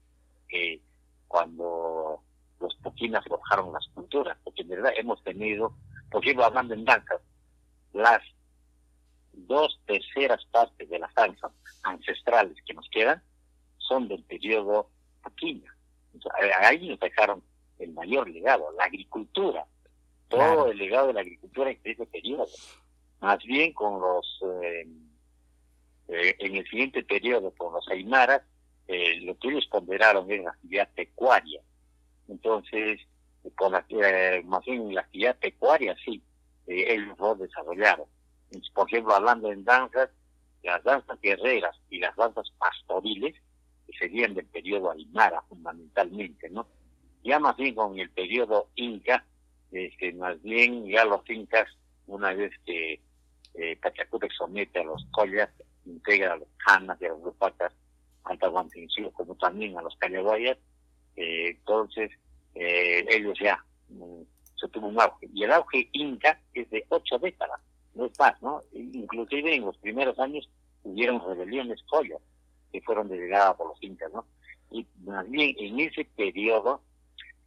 cuando 1.27 2.23
los 2.59 2.75
poquinas 2.75 3.23
forjaron 3.25 3.71
las 3.71 3.87
culturas, 3.93 4.37
porque 4.43 4.63
en 4.63 4.69
verdad 4.69 4.91
hemos 4.97 5.23
tenido, 5.23 5.73
por 6.11 6.23
ejemplo, 6.23 6.45
hablando 6.45 6.73
en 6.73 6.85
danzas, 6.85 7.21
las 7.93 8.21
dos 9.47 9.79
terceras 9.85 10.45
partes 10.45 10.89
de 10.89 10.99
las 10.99 11.13
danzas 11.13 11.51
ancestrales 11.83 12.57
que 12.65 12.73
nos 12.73 12.87
quedan 12.89 13.21
son 13.77 14.07
del 14.07 14.23
periodo 14.23 14.89
Poquina. 15.23 15.75
Ahí 16.61 16.87
nos 16.87 16.99
dejaron 16.99 17.43
el 17.79 17.91
mayor 17.93 18.29
legado, 18.29 18.71
la 18.77 18.85
agricultura, 18.85 19.65
todo 20.27 20.71
el 20.71 20.77
legado 20.77 21.07
de 21.07 21.13
la 21.13 21.21
agricultura 21.21 21.71
en 21.71 21.79
ese 21.83 22.05
periodo. 22.05 22.47
Más 23.19 23.43
bien 23.43 23.73
con 23.73 23.99
los, 23.99 24.43
eh, 24.63 24.87
eh, 26.07 26.35
en 26.39 26.55
el 26.55 26.67
siguiente 26.69 27.03
periodo, 27.03 27.51
con 27.51 27.73
los 27.73 27.87
aymaras, 27.89 28.41
eh, 28.87 29.19
lo 29.21 29.37
que 29.37 29.49
ellos 29.49 29.67
ponderaron 29.69 30.31
es 30.31 30.43
la 30.43 30.51
actividad 30.51 30.89
pecuaria. 30.93 31.61
Entonces, 32.27 33.01
con 33.55 33.71
la, 33.71 33.85
más 34.45 34.65
bien 34.65 34.93
la 34.93 35.01
actividad 35.01 35.37
pecuaria, 35.37 35.95
sí, 36.03 36.21
ellos 36.67 37.17
lo 37.17 37.35
desarrollaron. 37.35 38.05
Por 38.73 38.87
ejemplo, 38.87 39.13
hablando 39.13 39.51
en 39.51 39.63
danzas, 39.63 40.09
las 40.63 40.83
danzas 40.83 41.19
guerreras 41.21 41.75
y 41.89 41.99
las 41.99 42.15
danzas 42.15 42.51
pastoriles, 42.57 43.35
que 43.85 43.97
serían 43.97 44.33
del 44.33 44.45
periodo 44.45 44.91
aymara 44.91 45.41
fundamentalmente, 45.43 46.49
¿no? 46.49 46.67
Ya 47.23 47.39
más 47.39 47.55
bien 47.57 47.75
con 47.75 47.97
el 47.99 48.09
periodo 48.09 48.69
inca, 48.75 49.25
este, 49.71 50.13
más 50.13 50.41
bien 50.41 50.87
ya 50.87 51.05
los 51.05 51.27
incas, 51.29 51.67
una 52.07 52.33
vez 52.33 52.51
que 52.65 52.99
eh, 53.55 53.79
somete 54.37 54.79
a 54.79 54.83
los 54.83 55.05
collas, 55.11 55.49
integra 55.85 56.33
a 56.33 56.37
los 56.37 56.47
canas 56.57 56.97
y 57.01 57.05
a 57.05 57.09
los 57.09 57.21
grupacas 57.21 57.73
antahuantincillos, 58.23 59.13
como 59.13 59.35
también 59.35 59.77
a 59.77 59.81
los 59.81 59.95
callaguayas, 59.97 60.57
eh, 61.15 61.49
entonces 61.49 62.11
eh, 62.55 63.05
ellos 63.09 63.37
ya 63.39 63.63
mm, 63.89 64.21
se 64.55 64.67
tuvo 64.69 64.87
un 64.87 64.99
auge. 64.99 65.29
Y 65.33 65.43
el 65.43 65.51
auge 65.51 65.89
inca 65.93 66.39
es 66.53 66.69
de 66.69 66.85
ocho 66.89 67.17
décadas, 67.19 67.59
no 67.99 68.05
es 68.05 68.17
más, 68.17 68.41
¿no? 68.41 68.61
Inclusive 68.71 69.53
en 69.53 69.65
los 69.65 69.77
primeros 69.77 70.17
años 70.19 70.49
hubieron 70.83 71.21
rebeliones 71.25 71.81
collas 71.83 72.21
que 72.71 72.81
fueron 72.81 73.09
delegadas 73.09 73.55
por 73.55 73.67
los 73.67 73.83
incas, 73.83 74.11
¿no? 74.13 74.25
Y 74.71 74.87
más 75.03 75.29
bien 75.29 75.55
en 75.59 75.79
ese 75.79 76.05
periodo 76.05 76.81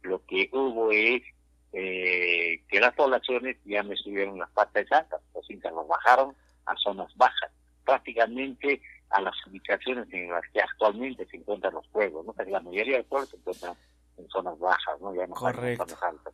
lo 0.03 0.23
que 0.25 0.49
hubo 0.51 0.91
es 0.91 1.23
eh, 1.71 2.61
que 2.67 2.79
las 2.79 2.93
poblaciones 2.93 3.57
ya 3.65 3.81
me 3.83 3.95
subieron 3.95 4.37
las 4.37 4.49
patas 4.51 4.85
altas, 4.91 5.21
los 5.33 5.49
incas 5.49 5.73
los 5.73 5.87
bajaron 5.87 6.35
a 6.65 6.75
zonas 6.75 7.11
bajas, 7.15 7.51
prácticamente 7.83 8.81
a 9.09 9.21
las 9.21 9.35
ubicaciones 9.47 10.07
en 10.11 10.29
las 10.29 10.43
que 10.51 10.61
actualmente 10.61 11.25
se 11.25 11.37
encuentran 11.37 11.73
los 11.73 11.87
pueblos, 11.87 12.25
¿no? 12.25 12.35
la 12.45 12.59
mayoría 12.59 12.97
de 12.97 13.03
pueblos 13.03 13.29
se 13.29 13.37
encuentran 13.37 13.75
en 14.17 14.29
zonas 14.29 14.59
bajas, 14.59 15.01
¿no? 15.01 15.15
Ya 15.15 15.25
no 15.25 15.33
en 15.49 15.77
zonas 15.77 16.03
altas. 16.03 16.33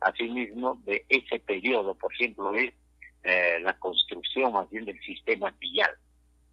Asimismo, 0.00 0.80
de 0.84 1.04
ese 1.10 1.38
periodo, 1.40 1.94
por 1.94 2.12
ejemplo, 2.14 2.54
es 2.54 2.72
eh, 3.22 3.58
la 3.60 3.78
construcción 3.78 4.52
más 4.52 4.68
bien 4.70 4.84
del 4.84 5.00
sistema 5.00 5.54
vial. 5.58 5.90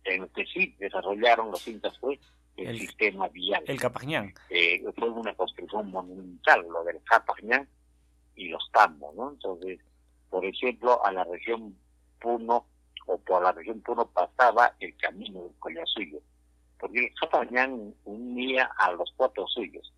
En 0.04 0.22
lo 0.22 0.32
que 0.32 0.46
sí 0.46 0.76
desarrollaron 0.80 1.52
los 1.52 1.68
incas 1.68 1.98
fue 2.00 2.20
el, 2.58 2.80
sistema 2.80 3.28
vial. 3.30 3.64
El 3.68 3.80
Capañán. 3.80 4.34
Eh, 4.50 4.84
fue 4.98 5.10
una 5.10 5.34
construcción 5.36 5.92
monumental, 5.92 6.66
lo 6.68 6.84
del 6.84 7.02
Capañán 7.04 7.68
y 8.36 8.50
los 8.50 8.70
tambos, 8.72 9.14
¿no? 9.16 9.32
Entonces, 9.32 9.80
Por 10.30 10.46
ejemplo, 10.46 11.04
a 11.06 11.12
la 11.12 11.24
región 11.24 11.76
Puno 12.20 12.66
o 13.06 13.18
por 13.20 13.44
la 13.44 13.52
región 13.52 13.82
Puno 13.82 14.08
pasaba 14.08 14.74
el 14.80 14.96
camino 14.98 15.44
del 15.44 15.54
Collasuyo, 15.60 16.20
porque 16.80 17.06
el 17.06 17.14
Chapanyán 17.14 17.94
unía 18.06 18.70
a 18.78 18.92
los 18.92 19.14
cuatro 19.16 19.48
suyos 19.48 19.94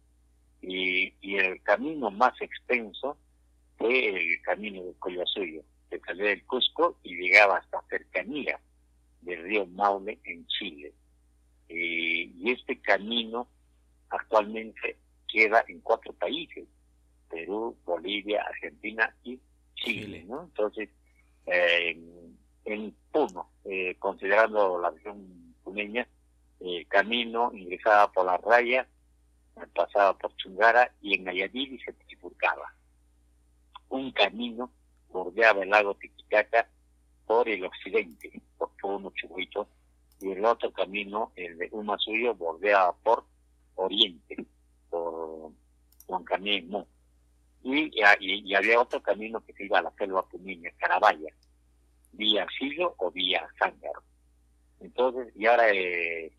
y, 0.61 1.13
y 1.21 1.37
el 1.37 1.61
camino 1.63 2.11
más 2.11 2.39
extenso 2.41 3.17
fue 3.77 4.33
el 4.33 4.41
camino 4.41 4.83
del 4.83 4.95
Collasuyo, 4.99 5.63
que 5.99 6.05
salía 6.07 6.29
del 6.29 6.45
Cusco 6.45 6.97
y 7.03 7.15
llegaba 7.15 7.57
hasta 7.57 7.81
cercanía 7.89 8.59
del 9.21 9.43
río 9.43 9.65
Maule 9.67 10.19
en 10.23 10.45
Chile. 10.47 10.93
y 11.67 12.51
este 12.51 12.81
camino 12.81 13.47
actualmente 14.09 14.97
queda 15.27 15.63
en 15.67 15.79
cuatro 15.81 16.13
países, 16.13 16.67
Perú, 17.29 17.77
Bolivia, 17.85 18.43
Argentina 18.43 19.13
y 19.23 19.39
Chile, 19.75 20.25
¿no? 20.27 20.43
Entonces, 20.43 20.89
eh, 21.45 21.97
en 22.65 22.95
Puno, 23.11 23.49
eh, 23.65 23.95
considerando 23.99 24.79
la 24.79 24.91
región 24.91 25.55
puneña, 25.63 26.07
el 26.59 26.87
camino 26.87 27.51
ingresaba 27.53 28.11
por 28.11 28.25
la 28.25 28.37
raya, 28.37 28.87
pasaba 29.73 30.17
por 30.17 30.35
Chungara 30.35 30.91
y 31.01 31.15
en 31.15 31.29
y 31.53 31.79
se 31.79 31.93
trifurcaba. 31.93 32.73
Un 33.89 34.11
camino 34.11 34.71
bordeaba 35.11 35.63
el 35.63 35.69
lago 35.69 35.95
Titicaca 35.95 36.67
por 37.25 37.47
el 37.47 37.65
occidente, 37.65 38.41
por 38.57 38.71
Puno, 38.81 39.11
Chubuito, 39.15 39.67
y 40.21 40.31
el 40.31 40.43
otro 40.43 40.71
camino, 40.71 41.31
el 41.35 41.57
de 41.57 41.69
Umasuyo, 41.71 42.35
bordeaba 42.35 42.93
por 43.03 43.25
oriente, 43.75 44.45
por 44.89 45.51
Huancanismo. 46.07 46.87
Y, 47.63 47.91
y, 47.93 48.55
había 48.55 48.79
otro 48.79 49.01
camino 49.01 49.43
que 49.45 49.53
se 49.53 49.65
iba 49.65 49.79
a 49.79 49.83
la 49.83 49.91
selva 49.91 50.25
puneña, 50.27 50.71
Carabaya, 50.77 51.33
vía 52.13 52.47
Sillo 52.57 52.95
o 52.97 53.11
vía 53.11 53.47
Zángaro. 53.57 54.03
Entonces, 54.79 55.33
y 55.35 55.45
ahora 55.45 55.69
eh, 55.71 56.31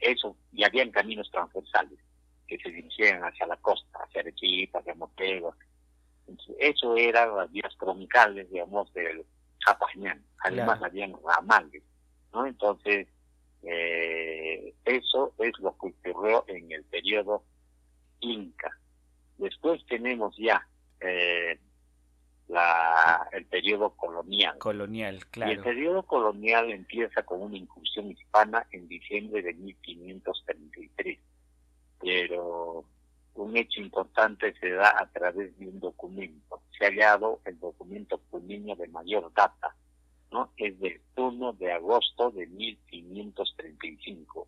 eso, 0.00 0.36
y 0.52 0.64
habían 0.64 0.90
caminos 0.90 1.30
transversales 1.30 1.98
que 2.46 2.58
se 2.58 2.70
dirigían 2.70 3.22
hacia 3.22 3.46
la 3.46 3.56
costa, 3.56 3.98
hacia 4.04 4.20
Arequipa, 4.20 4.78
hacia 4.78 4.94
Motego. 4.94 5.54
Eso 6.58 6.96
eran 6.96 7.36
las 7.36 7.50
vías 7.50 7.76
troncales, 7.78 8.50
digamos, 8.50 8.92
del 8.94 9.24
Chapañán. 9.64 10.24
Además, 10.38 10.82
habían 10.82 11.14
ramales, 11.24 11.82
¿no? 12.32 12.46
Entonces, 12.46 13.08
eh, 13.62 14.74
eso 14.84 15.34
es 15.38 15.52
lo 15.60 15.76
que 15.78 15.94
ocurrió 16.10 16.44
en 16.48 16.72
el 16.72 16.84
periodo 16.84 17.44
Inca. 18.20 18.76
Después 19.38 19.84
tenemos 19.86 20.36
ya 20.36 20.66
eh, 21.00 21.58
la, 22.48 23.28
el 23.32 23.44
periodo 23.46 23.90
colonial. 23.90 24.58
Colonial, 24.58 25.24
claro. 25.26 25.52
Y 25.52 25.54
el 25.56 25.62
periodo 25.62 26.02
colonial 26.04 26.70
empieza 26.70 27.22
con 27.22 27.42
una 27.42 27.56
incursión 27.56 28.10
hispana 28.10 28.66
en 28.70 28.88
diciembre 28.88 29.42
de 29.42 29.54
1533. 29.54 31.18
Pero 32.00 32.84
un 33.34 33.56
hecho 33.56 33.80
importante 33.80 34.54
se 34.60 34.70
da 34.70 34.94
a 34.98 35.10
través 35.10 35.58
de 35.58 35.68
un 35.68 35.80
documento. 35.80 36.62
Se 36.78 36.84
ha 36.84 36.88
hallado 36.88 37.40
el 37.44 37.58
documento 37.58 38.18
puneño 38.18 38.76
de 38.76 38.86
mayor 38.88 39.32
data, 39.34 39.74
¿no? 40.30 40.52
Es 40.56 40.78
del 40.80 41.00
1 41.16 41.52
de 41.54 41.72
agosto 41.72 42.30
de 42.30 42.46
1535. 42.46 44.46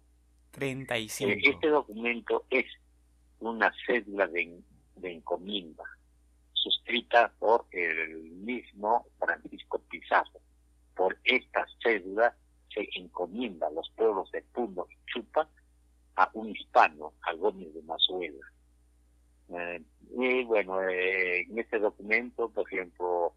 35. 0.50 1.30
Eh, 1.30 1.40
este 1.42 1.68
documento 1.68 2.44
es 2.50 2.66
una 3.40 3.72
cédula 3.86 4.26
de, 4.26 4.60
de 4.96 5.12
encomienda 5.12 5.84
suscrita 6.64 7.30
por 7.38 7.66
el 7.72 8.30
mismo 8.30 9.06
Francisco 9.18 9.78
Pizarro. 9.90 10.40
Por 10.94 11.18
esta 11.24 11.66
cédula 11.82 12.34
se 12.72 12.88
encomienda 12.94 13.66
a 13.66 13.70
los 13.70 13.88
pueblos 13.90 14.30
de 14.32 14.42
Puno 14.42 14.86
y 14.90 15.12
Chupa 15.12 15.48
a 16.16 16.30
un 16.34 16.50
hispano, 16.50 17.12
a 17.22 17.34
Gómez 17.34 17.74
de 17.74 17.82
Mazuela. 17.82 18.46
Eh, 19.50 19.82
y 20.16 20.44
bueno, 20.44 20.80
eh, 20.82 21.42
en 21.42 21.58
este 21.58 21.78
documento, 21.78 22.48
por 22.48 22.66
ejemplo, 22.72 23.34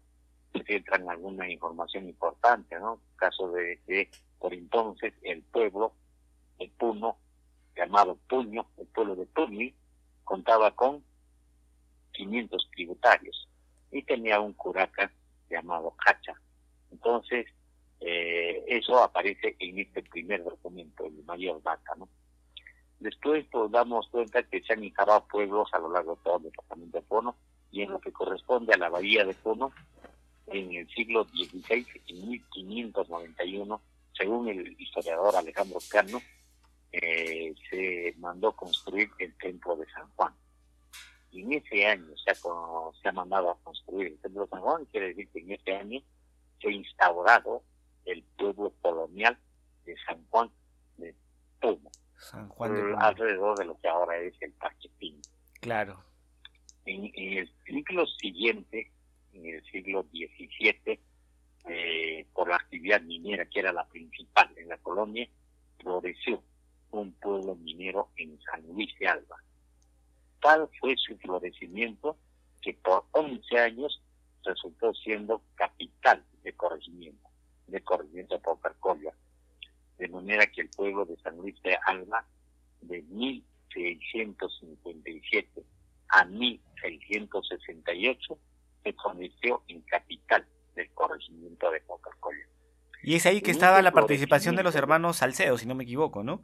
se 0.52 0.62
filtran 0.62 1.08
alguna 1.08 1.50
información 1.50 2.08
importante, 2.08 2.78
¿no? 2.78 3.00
Caso 3.16 3.50
de 3.52 3.80
que 3.86 4.10
por 4.38 4.54
entonces 4.54 5.12
el 5.22 5.42
pueblo, 5.42 5.92
el 6.58 6.70
Puno, 6.70 7.16
llamado 7.76 8.16
Puño, 8.28 8.66
el 8.78 8.86
pueblo 8.86 9.16
de 9.16 9.26
Puñi, 9.26 9.74
contaba 10.24 10.74
con 10.74 11.02
500 12.12 12.70
tributarios 12.72 13.48
y 13.90 14.02
tenía 14.02 14.40
un 14.40 14.52
curaca 14.52 15.10
llamado 15.48 15.94
Hacha. 16.04 16.34
Entonces, 16.90 17.46
eh, 18.00 18.64
eso 18.66 19.02
aparece 19.02 19.56
en 19.58 19.78
este 19.78 20.02
primer 20.02 20.44
documento, 20.44 21.06
el 21.06 21.24
mayor 21.24 21.62
data, 21.62 21.94
¿no? 21.96 22.08
Después 23.00 23.46
pues, 23.50 23.70
damos 23.70 24.08
cuenta 24.08 24.42
que 24.42 24.62
se 24.62 24.72
han 24.72 24.84
instalado 24.84 25.26
pueblos 25.28 25.68
a 25.72 25.78
lo 25.78 25.90
largo 25.90 26.16
de 26.16 26.22
todo 26.22 26.36
el 26.38 26.42
departamento 26.44 26.98
de 26.98 27.04
Pono 27.04 27.36
y 27.70 27.82
en 27.82 27.92
lo 27.92 28.00
que 28.00 28.12
corresponde 28.12 28.74
a 28.74 28.78
la 28.78 28.88
bahía 28.88 29.24
de 29.24 29.34
Pono, 29.34 29.72
en 30.46 30.74
el 30.74 30.88
siglo 30.88 31.24
XVI, 31.24 31.86
en 32.06 32.28
1591, 32.28 33.80
según 34.14 34.48
el 34.48 34.80
historiador 34.80 35.36
Alejandro 35.36 35.78
Cano, 35.90 36.20
eh, 36.90 37.54
se 37.68 38.14
mandó 38.18 38.52
construir 38.52 39.10
el 39.18 39.36
templo 39.36 39.76
de 39.76 39.86
San 39.90 40.08
Juan. 40.16 40.32
Y 41.30 41.42
en 41.42 41.52
ese 41.52 41.86
año 41.86 42.14
se 42.16 43.08
ha, 43.08 43.12
mandado 43.12 43.50
a 43.50 43.58
construir 43.62 44.08
el 44.08 44.18
Templo 44.18 44.44
de 44.44 44.48
San 44.48 44.60
Juan, 44.60 44.84
quiere 44.86 45.08
decir 45.08 45.28
que 45.28 45.40
en 45.40 45.52
ese 45.52 45.76
año 45.76 46.00
se 46.60 46.70
instaurado 46.70 47.62
el 48.06 48.22
pueblo 48.36 48.72
colonial 48.80 49.38
de 49.84 49.94
San 50.06 50.24
Juan 50.30 50.50
San 52.30 52.48
Juan 52.48 52.74
de 52.74 52.94
alrededor 52.98 53.58
de 53.58 53.64
lo 53.64 53.78
que 53.80 53.88
ahora 53.88 54.16
es 54.18 54.34
el 54.40 54.52
Parque 54.52 54.88
Pino. 54.98 55.20
Claro. 55.60 56.02
En, 56.84 57.10
el 57.14 57.50
siglo 57.64 58.06
siguiente, 58.06 58.90
en 59.32 59.46
el 59.46 59.64
siglo 59.64 60.06
XVII, 60.10 61.00
eh, 61.68 62.26
por 62.32 62.48
la 62.48 62.56
actividad 62.56 63.00
minera, 63.02 63.46
que 63.46 63.60
era 63.60 63.72
la 63.72 63.86
principal 63.86 64.50
en 64.56 64.68
la 64.68 64.78
colonia, 64.78 65.28
floreció 65.78 66.42
un 66.90 67.12
pueblo 67.12 67.54
minero 67.56 68.08
en 68.16 68.38
San 68.40 68.66
Luis 68.66 68.90
de 68.98 69.08
Alba 69.08 69.36
tal 70.40 70.68
fue 70.80 70.94
su 70.96 71.16
florecimiento 71.18 72.16
que 72.60 72.74
por 72.74 73.04
11 73.12 73.58
años 73.58 74.02
resultó 74.44 74.94
siendo 74.94 75.42
capital 75.54 76.24
de 76.42 76.52
corregimiento, 76.54 77.28
de 77.66 77.80
corregimiento 77.82 78.34
de 78.34 78.40
Paucarcolla. 78.40 79.12
De 79.98 80.08
manera 80.08 80.46
que 80.46 80.62
el 80.62 80.70
pueblo 80.70 81.04
de 81.04 81.18
San 81.18 81.36
Luis 81.36 81.60
de 81.62 81.76
Alba, 81.86 82.24
de 82.80 83.02
1657 83.02 85.62
a 86.08 86.24
1668, 86.24 88.38
se 88.84 88.94
convirtió 88.94 89.62
en 89.68 89.82
capital 89.82 90.46
del 90.74 90.88
corregimiento 90.90 91.70
de 91.70 91.80
Paucarcolla. 91.80 92.46
Y 93.02 93.16
es 93.16 93.26
ahí 93.26 93.40
que 93.40 93.50
estaba 93.50 93.82
la 93.82 93.92
participación 93.92 94.56
de 94.56 94.62
los 94.62 94.74
hermanos 94.74 95.18
Salcedo, 95.18 95.58
si 95.58 95.66
no 95.66 95.74
me 95.74 95.84
equivoco, 95.84 96.22
¿no? 96.22 96.40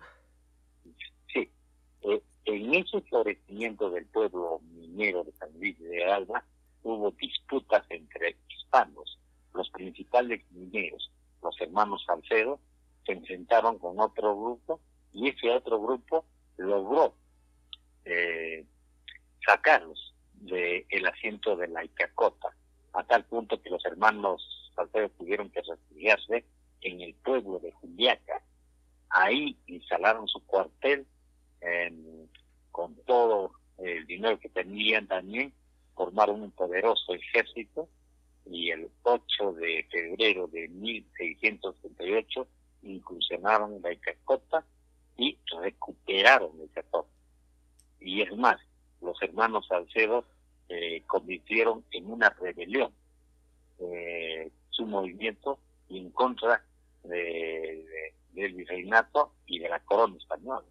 En 2.44 2.74
ese 2.74 3.00
florecimiento 3.02 3.90
del 3.90 4.04
pueblo 4.06 4.60
minero 4.74 5.24
de 5.24 5.32
San 5.32 5.48
Luis 5.58 5.78
de 5.78 6.04
Alba 6.04 6.44
hubo 6.82 7.10
disputas 7.12 7.84
entre 7.88 8.36
hispanos. 8.48 9.18
Los 9.54 9.70
principales 9.70 10.42
mineros, 10.50 11.10
los 11.42 11.58
hermanos 11.60 12.04
Salcedo, 12.06 12.60
se 13.04 13.12
enfrentaron 13.12 13.78
con 13.78 14.00
otro 14.00 14.36
grupo 14.36 14.80
y 15.12 15.28
ese 15.28 15.50
otro 15.50 15.80
grupo 15.80 16.24
logró 16.56 17.14
eh, 18.04 18.64
sacarlos 19.44 20.14
del 20.34 20.84
el 20.88 21.06
asiento 21.06 21.56
de 21.56 21.68
la 21.68 21.84
Icacota, 21.84 22.48
a 22.92 23.04
tal 23.04 23.24
punto 23.24 23.60
que 23.60 23.70
los 23.70 23.84
hermanos 23.84 24.72
Salcedo 24.74 25.08
tuvieron 25.10 25.50
que 25.50 25.62
refugiarse 25.62 26.44
en 26.80 27.00
el 27.00 27.14
pueblo 27.14 27.58
de 27.60 27.72
Juliaca. 27.72 28.42
Ahí 29.10 29.56
instalaron 29.66 30.26
su 30.28 30.44
cuartel 30.44 31.06
con 32.70 32.94
todo 33.06 33.52
el 33.78 34.06
dinero 34.06 34.38
que 34.38 34.50
tenían 34.50 35.06
también, 35.06 35.52
formaron 35.94 36.42
un 36.42 36.50
poderoso 36.50 37.14
ejército 37.14 37.88
y 38.46 38.70
el 38.70 38.90
8 39.02 39.52
de 39.54 39.86
febrero 39.90 40.46
de 40.48 40.68
1638 40.68 42.46
incursionaron 43.44 43.82
la 43.82 43.92
Icacota 43.92 44.64
y 45.16 45.38
recuperaron 45.60 46.52
Icacota. 46.64 47.08
Y 48.00 48.22
es 48.22 48.36
más, 48.36 48.56
los 49.00 49.20
hermanos 49.22 49.66
Salcedo 49.68 50.24
eh, 50.68 51.02
convirtieron 51.06 51.84
en 51.90 52.10
una 52.10 52.30
rebelión 52.30 52.92
eh, 53.78 54.50
su 54.70 54.86
movimiento 54.86 55.58
en 55.88 56.10
contra 56.10 56.64
del 57.02 57.84
virreinato 58.32 59.32
y 59.46 59.58
de 59.58 59.68
la 59.68 59.78
corona 59.80 60.16
española 60.16 60.64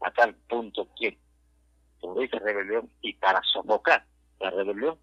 a 0.00 0.10
tal 0.10 0.34
punto 0.48 0.88
que 0.98 1.18
por 2.00 2.22
esa 2.22 2.38
rebelión 2.38 2.90
y 3.02 3.12
para 3.14 3.42
sofocar 3.42 4.04
la 4.40 4.50
rebelión 4.50 4.98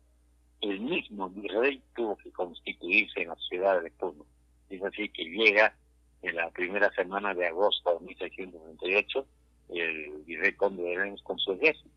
el 0.62 0.80
mismo 0.80 1.30
virrey 1.30 1.82
tuvo 1.96 2.18
que 2.18 2.32
constituirse 2.32 3.22
en 3.22 3.28
la 3.30 3.36
ciudad 3.36 3.82
de 3.82 3.92
Puno. 3.92 4.26
Es 4.70 4.82
así 4.84 5.10
que 5.10 5.26
llega 5.26 5.76
en 6.24 6.36
la 6.38 6.50
primera 6.50 6.92
semana 6.94 7.34
de 7.34 7.48
agosto 7.48 8.00
de 8.00 8.06
1698 8.06 9.28
el 9.70 10.24
virrey 10.26 10.54
Conde 10.54 10.84
de 10.84 10.96
León 10.96 11.18
con 11.24 11.38
su 11.38 11.54
ejército, 11.54 11.90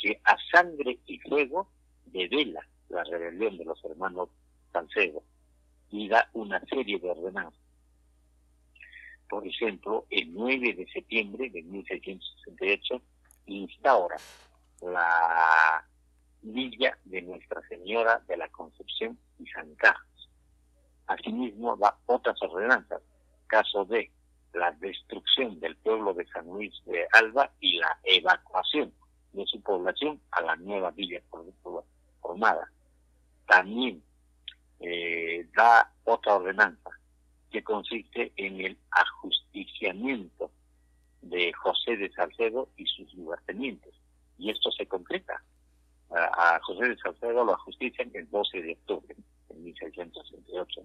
que 0.00 0.20
a 0.24 0.36
sangre 0.52 0.98
y 1.06 1.18
fuego 1.18 1.68
devela 2.06 2.66
la 2.88 3.04
rebelión 3.04 3.56
de 3.56 3.64
los 3.64 3.82
hermanos 3.84 4.28
Salcedo 4.72 5.22
y 5.90 6.08
da 6.08 6.28
una 6.32 6.60
serie 6.66 6.98
de 6.98 7.10
ordenanzas. 7.10 7.60
Por 9.28 9.46
ejemplo, 9.46 10.06
el 10.10 10.32
9 10.34 10.74
de 10.74 10.86
septiembre 10.92 11.50
de 11.50 11.62
1668 11.62 13.02
instaura 13.46 14.16
la 14.82 15.84
Villa 16.42 16.98
de 17.04 17.22
Nuestra 17.22 17.60
Señora 17.68 18.22
de 18.26 18.36
la 18.36 18.48
Concepción 18.48 19.18
y 19.38 19.46
San 19.46 19.74
Carlos. 19.76 20.30
Asimismo, 21.06 21.76
da 21.76 21.96
otras 22.06 22.40
ordenanzas, 22.42 23.02
caso 23.50 23.84
de 23.84 24.10
la 24.54 24.70
destrucción 24.72 25.58
del 25.60 25.76
pueblo 25.76 26.14
de 26.14 26.26
San 26.28 26.46
Luis 26.46 26.72
de 26.86 27.06
Alba 27.12 27.50
y 27.60 27.78
la 27.78 27.98
evacuación 28.04 28.92
de 29.32 29.44
su 29.46 29.60
población 29.60 30.20
a 30.30 30.42
la 30.42 30.56
nueva 30.56 30.90
villa 30.92 31.20
formada. 32.20 32.70
También 33.46 34.02
eh, 34.80 35.46
da 35.54 35.92
otra 36.04 36.36
ordenanza 36.36 36.90
que 37.50 37.62
consiste 37.62 38.32
en 38.36 38.60
el 38.60 38.78
ajusticiamiento 38.90 40.50
de 41.22 41.52
José 41.52 41.96
de 41.96 42.10
Salcedo 42.12 42.68
y 42.76 42.86
sus 42.86 43.12
lugartenientes. 43.14 43.92
Y 44.38 44.50
esto 44.50 44.70
se 44.72 44.86
concreta 44.86 45.42
a, 46.10 46.60
José 46.62 46.88
de 46.88 46.96
Salcedo 46.98 47.44
lo 47.44 47.54
ajustician 47.54 48.10
el 48.14 48.28
12 48.30 48.62
de 48.62 48.72
octubre 48.72 49.16
de 49.48 49.54
1668. 49.54 50.82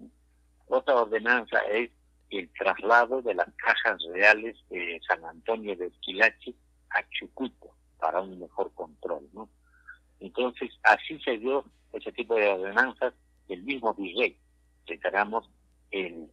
Otra 0.67 0.95
ordenanza 0.95 1.60
es 1.71 1.91
el 2.38 2.50
traslado 2.50 3.21
de 3.21 3.34
las 3.34 3.48
cajas 3.56 4.02
reales 4.13 4.58
de 4.69 5.00
San 5.08 5.24
Antonio 5.26 5.76
de 5.76 5.88
Esquilachi 5.88 6.56
a 6.89 7.08
Chucuto 7.10 7.71
para 8.00 8.21
un 8.21 8.39
mejor 8.39 8.74
control. 8.74 9.28
¿no? 9.34 9.50
Entonces, 10.19 10.71
así 10.84 11.19
se 11.19 11.38
dio 11.38 11.65
ese 11.93 12.12
tipo 12.12 12.36
de 12.36 12.48
ordenanzas 12.48 13.13
del 13.48 13.63
mismo 13.63 13.93
virrey. 13.93 14.38
Declaramos 14.88 15.50
el 15.91 16.28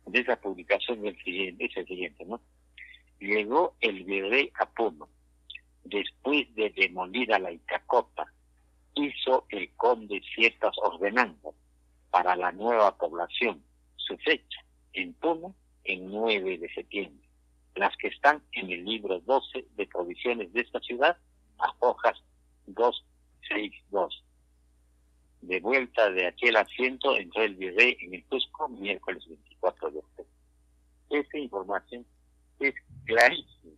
de 0.06 0.20
esa 0.20 0.36
publicación 0.36 1.06
es 1.06 1.16
el 1.16 1.24
siguiente, 1.24 1.86
siguiente 1.86 2.26
¿no? 2.26 2.42
Llegó 3.20 3.76
el 3.80 4.04
virrey 4.04 4.52
a 4.60 4.70
Puno, 4.70 5.08
después 5.84 6.54
de 6.56 6.70
demolida 6.72 7.40
la 7.40 7.52
Itacota, 7.52 8.32
hizo 8.96 9.46
el 9.50 9.70
conde 9.76 10.22
ciertas 10.36 10.76
ordenanzas 10.78 11.54
para 12.10 12.36
la 12.36 12.52
nueva 12.52 12.98
población. 12.98 13.64
Su 13.96 14.18
fecha 14.18 14.66
en 14.94 15.14
Puno, 15.14 15.56
en 15.84 16.10
9 16.10 16.58
de 16.58 16.74
septiembre 16.74 17.32
las 17.76 17.96
que 17.98 18.08
están 18.08 18.44
en 18.54 18.72
el 18.72 18.86
libro 18.86 19.20
12 19.22 19.66
de 19.76 19.88
provisiones 19.88 20.52
de 20.54 20.62
esta 20.62 20.80
ciudad, 20.80 21.18
a 21.60 21.74
hojas 21.80 22.22
262. 22.68 24.24
De 25.42 25.60
vuelta 25.60 26.10
de 26.12 26.28
aquel 26.28 26.56
asiento 26.56 27.18
entró 27.18 27.44
el 27.44 27.56
virrey 27.56 27.98
en 28.02 28.14
el 28.14 28.24
Cusco 28.26 28.70
miércoles 28.70 29.28
24 29.28 29.92
de 29.92 30.00
octubre. 30.00 30.30
Esa 31.10 31.38
información 31.38 32.06
es 32.60 32.76
clarísima, 33.06 33.74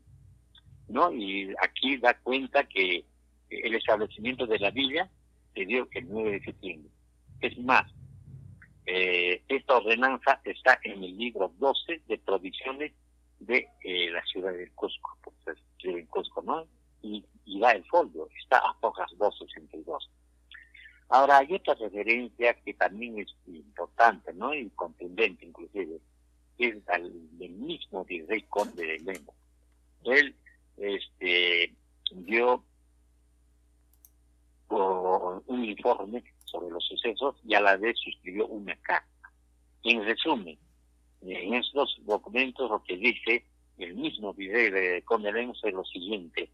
¿no? 0.90 1.12
Y 1.14 1.54
aquí 1.62 1.98
da 1.98 2.14
cuenta 2.20 2.66
que 2.66 3.06
el 3.50 3.76
establecimiento 3.76 4.46
de 4.46 4.60
la 4.60 4.72
villa 4.72 5.10
se 5.54 5.66
dio 5.66 5.88
el 5.92 6.10
9 6.10 6.32
de 6.32 6.42
septiembre. 6.42 6.92
Es 7.40 7.58
más, 7.60 7.90
eh, 8.86 9.42
esta 9.48 9.78
ordenanza 9.78 10.42
está 10.44 10.80
en 10.84 11.04
el 11.04 11.18
libro 11.18 11.54
12 11.60 12.02
de 12.08 12.18
provisiones 12.18 12.92
de 13.40 13.68
eh, 13.84 14.10
la 14.12 14.24
ciudad 14.26 14.52
de 14.52 14.70
Cusco, 14.72 15.18
pues 15.22 15.58
en 15.84 16.06
Cusco, 16.08 16.42
¿no? 16.42 16.68
Y, 17.02 17.26
y 17.46 17.60
da 17.60 17.72
el 17.72 17.86
folio, 17.86 18.28
está 18.42 18.58
a 18.58 18.76
hojas 18.82 19.12
262. 19.18 20.10
Ahora, 21.10 21.38
hay 21.38 21.54
otra 21.54 21.76
referencia 21.76 22.54
que 22.56 22.74
también 22.74 23.20
es 23.20 23.34
importante, 23.48 24.34
¿no? 24.34 24.54
Y 24.54 24.70
contundente, 24.72 25.46
inclusive, 25.46 26.00
es 26.58 26.76
el 26.88 27.38
del 27.38 27.52
mismo 27.52 28.06
virrey 28.06 28.44
conde 28.44 28.86
de 28.86 29.00
Lemo. 29.00 29.34
Él 30.06 30.36
este, 30.78 31.74
dio 32.12 32.64
un 34.70 35.66
informe 35.66 36.24
sobre 36.46 36.72
los 36.72 36.84
sucesos 36.86 37.36
y 37.46 37.54
a 37.54 37.62
la 37.62 37.78
vez 37.78 37.96
suscribió 38.00 38.48
una 38.48 38.76
carta. 38.78 39.32
En 39.84 40.04
resumen, 40.04 40.58
en 41.22 41.54
estos 41.54 42.00
documentos 42.06 42.70
lo 42.70 42.84
que 42.84 42.98
dice 42.98 43.46
el 43.78 43.96
mismo 43.96 44.34
video 44.34 44.72
de 44.72 45.02
Conde 45.04 45.30
es 45.30 45.74
lo 45.74 45.84
siguiente. 45.86 46.50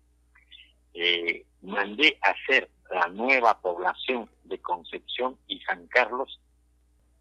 Eh, 0.94 1.46
mandé 1.62 2.18
hacer 2.22 2.70
la 2.90 3.08
nueva 3.08 3.62
población 3.62 4.30
de 4.44 4.60
Concepción 4.60 5.38
y 5.48 5.62
San 5.62 5.88
Carlos, 5.88 6.42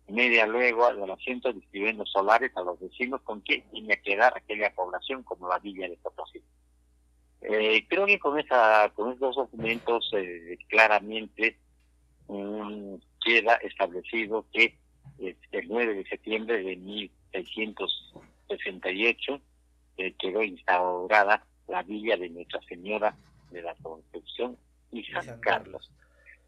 media 0.08 0.46
luego 0.46 0.92
del 0.94 1.10
asiento 1.10 1.52
distribuyendo 1.52 2.06
solares 2.06 2.56
a 2.56 2.62
los 2.62 2.80
vecinos 2.80 3.20
con 3.22 3.42
que 3.42 3.60
tenía 3.70 3.96
que 3.96 4.16
dar 4.16 4.32
aquella 4.36 4.74
población 4.74 5.22
como 5.22 5.48
la 5.48 5.58
villa 5.58 5.86
de 5.88 5.98
Potosí. 5.98 6.42
Eh, 7.42 7.86
creo 7.88 8.06
que 8.06 8.18
con 8.18 8.36
esa 8.38 8.90
con 8.94 9.12
estos 9.12 9.36
documentos 9.36 10.10
eh, 10.12 10.56
claramente 10.68 11.58
mm, 12.26 12.94
queda 13.24 13.54
establecido 13.56 14.46
que 14.52 14.76
el 15.18 15.68
9 15.68 15.94
de 15.94 16.04
septiembre 16.04 16.62
de 16.62 16.76
1668 16.76 19.40
eh, 19.98 20.14
quedó 20.18 20.42
instaurada 20.42 21.44
la 21.68 21.82
villa 21.82 22.16
de 22.16 22.30
Nuestra 22.30 22.60
Señora 22.62 23.14
de 23.50 23.62
la 23.62 23.74
Concepción 23.76 24.56
y 24.92 25.04
San, 25.04 25.40
Carlos. 25.40 25.90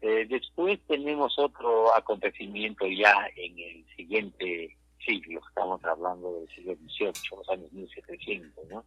Eh, 0.01 0.25
después 0.27 0.79
tenemos 0.87 1.37
otro 1.37 1.95
acontecimiento 1.95 2.87
ya 2.87 3.29
en 3.35 3.59
el 3.59 3.85
siguiente 3.95 4.75
siglo, 5.05 5.41
estamos 5.47 5.83
hablando 5.83 6.39
del 6.39 6.49
siglo 6.49 6.75
XVIII, 6.75 7.37
los 7.37 7.49
años 7.49 7.71
1700, 7.71 8.67
¿no? 8.69 8.83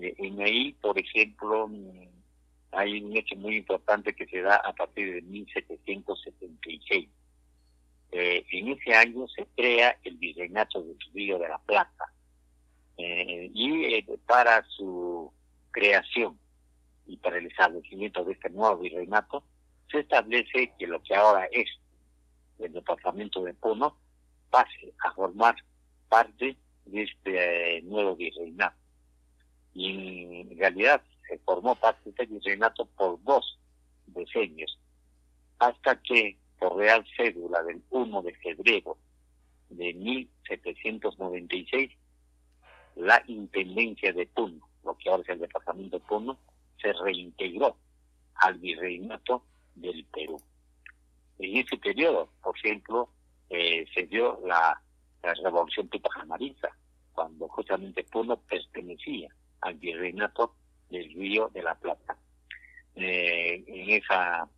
Eh, 0.00 0.14
en 0.18 0.40
ahí, 0.40 0.72
por 0.74 0.98
ejemplo, 0.98 1.68
mm, 1.68 2.08
hay 2.72 3.00
un 3.02 3.16
hecho 3.16 3.36
muy 3.36 3.56
importante 3.56 4.14
que 4.14 4.26
se 4.26 4.42
da 4.42 4.56
a 4.56 4.72
partir 4.72 5.14
de 5.14 5.22
1776 5.22 7.08
eh, 8.12 8.44
en 8.50 8.68
ese 8.68 8.94
año 8.94 9.26
se 9.28 9.46
crea 9.56 9.98
el 10.04 10.16
virreinato 10.16 10.80
del 10.80 10.96
Río 11.12 11.38
de 11.38 11.48
la 11.48 11.58
Plata. 11.58 12.04
Eh, 12.96 13.50
y 13.52 13.84
eh, 13.94 14.06
para 14.26 14.64
su 14.68 15.30
creación 15.70 16.38
y 17.06 17.16
para 17.18 17.38
el 17.38 17.46
establecimiento 17.46 18.24
de 18.24 18.32
este 18.32 18.50
nuevo 18.50 18.78
virreinato, 18.78 19.44
se 19.90 20.00
establece 20.00 20.72
que 20.78 20.86
lo 20.86 21.02
que 21.02 21.14
ahora 21.14 21.46
es 21.52 21.68
el 22.58 22.72
departamento 22.72 23.42
de 23.42 23.54
Puno 23.54 23.96
pase 24.50 24.92
a 25.04 25.12
formar 25.12 25.54
parte 26.08 26.56
de 26.86 27.02
este 27.02 27.78
eh, 27.78 27.82
nuevo 27.82 28.16
virreinato. 28.16 28.76
Y 29.74 30.40
en 30.40 30.58
realidad 30.58 31.02
se 31.28 31.38
formó 31.38 31.74
parte 31.74 32.00
de 32.04 32.10
este 32.10 32.26
virreinato 32.26 32.86
por 32.86 33.22
dos 33.22 33.58
decenios, 34.06 34.78
hasta 35.58 36.00
que 36.00 36.36
por 36.58 36.76
real 36.76 37.04
cédula 37.16 37.62
del 37.62 37.82
1 37.90 38.22
de 38.22 38.34
febrero 38.34 38.96
de 39.68 39.92
1796, 39.94 41.90
la 42.96 43.22
Intendencia 43.26 44.12
de 44.12 44.26
Puno, 44.26 44.66
lo 44.84 44.96
que 44.96 45.10
ahora 45.10 45.22
es 45.22 45.28
el 45.28 45.40
Departamento 45.40 45.98
de 45.98 46.04
Puno, 46.06 46.38
se 46.86 46.92
reintegró 46.92 47.76
al 48.36 48.58
virreinato 48.58 49.42
del 49.74 50.04
Perú. 50.06 50.40
En 51.38 51.56
ese 51.56 51.76
periodo, 51.78 52.30
por 52.42 52.56
ejemplo, 52.56 53.08
eh, 53.50 53.86
se 53.94 54.06
dio 54.06 54.40
la, 54.46 54.80
revolución 55.42 55.88
tupacamarista, 55.88 56.68
cuando 57.12 57.48
justamente 57.48 58.04
Puno 58.04 58.36
pertenecía 58.36 59.28
al 59.60 59.74
virreinato 59.74 60.54
del 60.88 61.12
Río 61.14 61.48
de 61.52 61.62
la 61.64 61.74
Plata. 61.74 62.16
Eh, 62.94 63.64
en 63.66 63.90
esa 63.90 64.48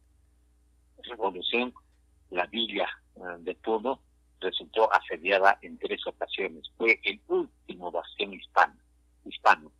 revolución, 1.05 1.73
la 2.29 2.45
villa 2.47 2.87
eh, 3.17 3.21
de 3.39 3.55
Puno 3.55 4.01
resultó 4.41 4.93
asediada 4.93 5.59
en 5.63 5.79
tres 5.79 6.07
ocasiones. 6.07 6.71
Fue 6.77 7.01
el 7.03 7.19
último 7.29 7.91
bastión 7.91 8.35
hispano, 8.35 8.77
hispano. 9.25 9.73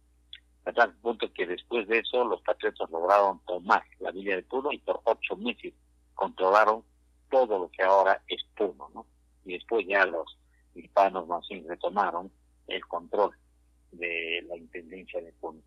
A 0.65 0.73
tal 0.73 0.93
punto 0.95 1.33
que 1.33 1.47
después 1.47 1.89
de 1.89 2.01
eso 2.01 2.25
los 2.25 2.43
patriotas 2.43 2.91
lograron 2.91 3.41
tomar 3.47 3.83
la 4.01 4.11
villa 4.11 4.37
de 4.37 4.43
Puno 4.43 4.73
y 4.73 4.79
por 4.79 5.01
ocho 5.05 5.37
meses 5.37 5.73
controlaron 6.15 6.83
todo 7.31 7.59
lo 7.59 7.71
que 7.71 7.83
ahora 7.83 8.23
es 8.29 8.43
Puno, 8.57 8.91
¿no? 8.95 9.07
Y 9.45 9.55
después 9.55 9.87
ya 9.87 10.05
los 10.05 10.37
hispanos 10.75 11.27
más 11.27 11.47
bien 11.49 11.67
retomaron 11.67 12.31
el 12.67 12.85
control 12.87 13.35
de 13.93 14.45
la 14.49 14.57
intendencia 14.57 15.21
de 15.21 15.33
Puno. 15.33 15.61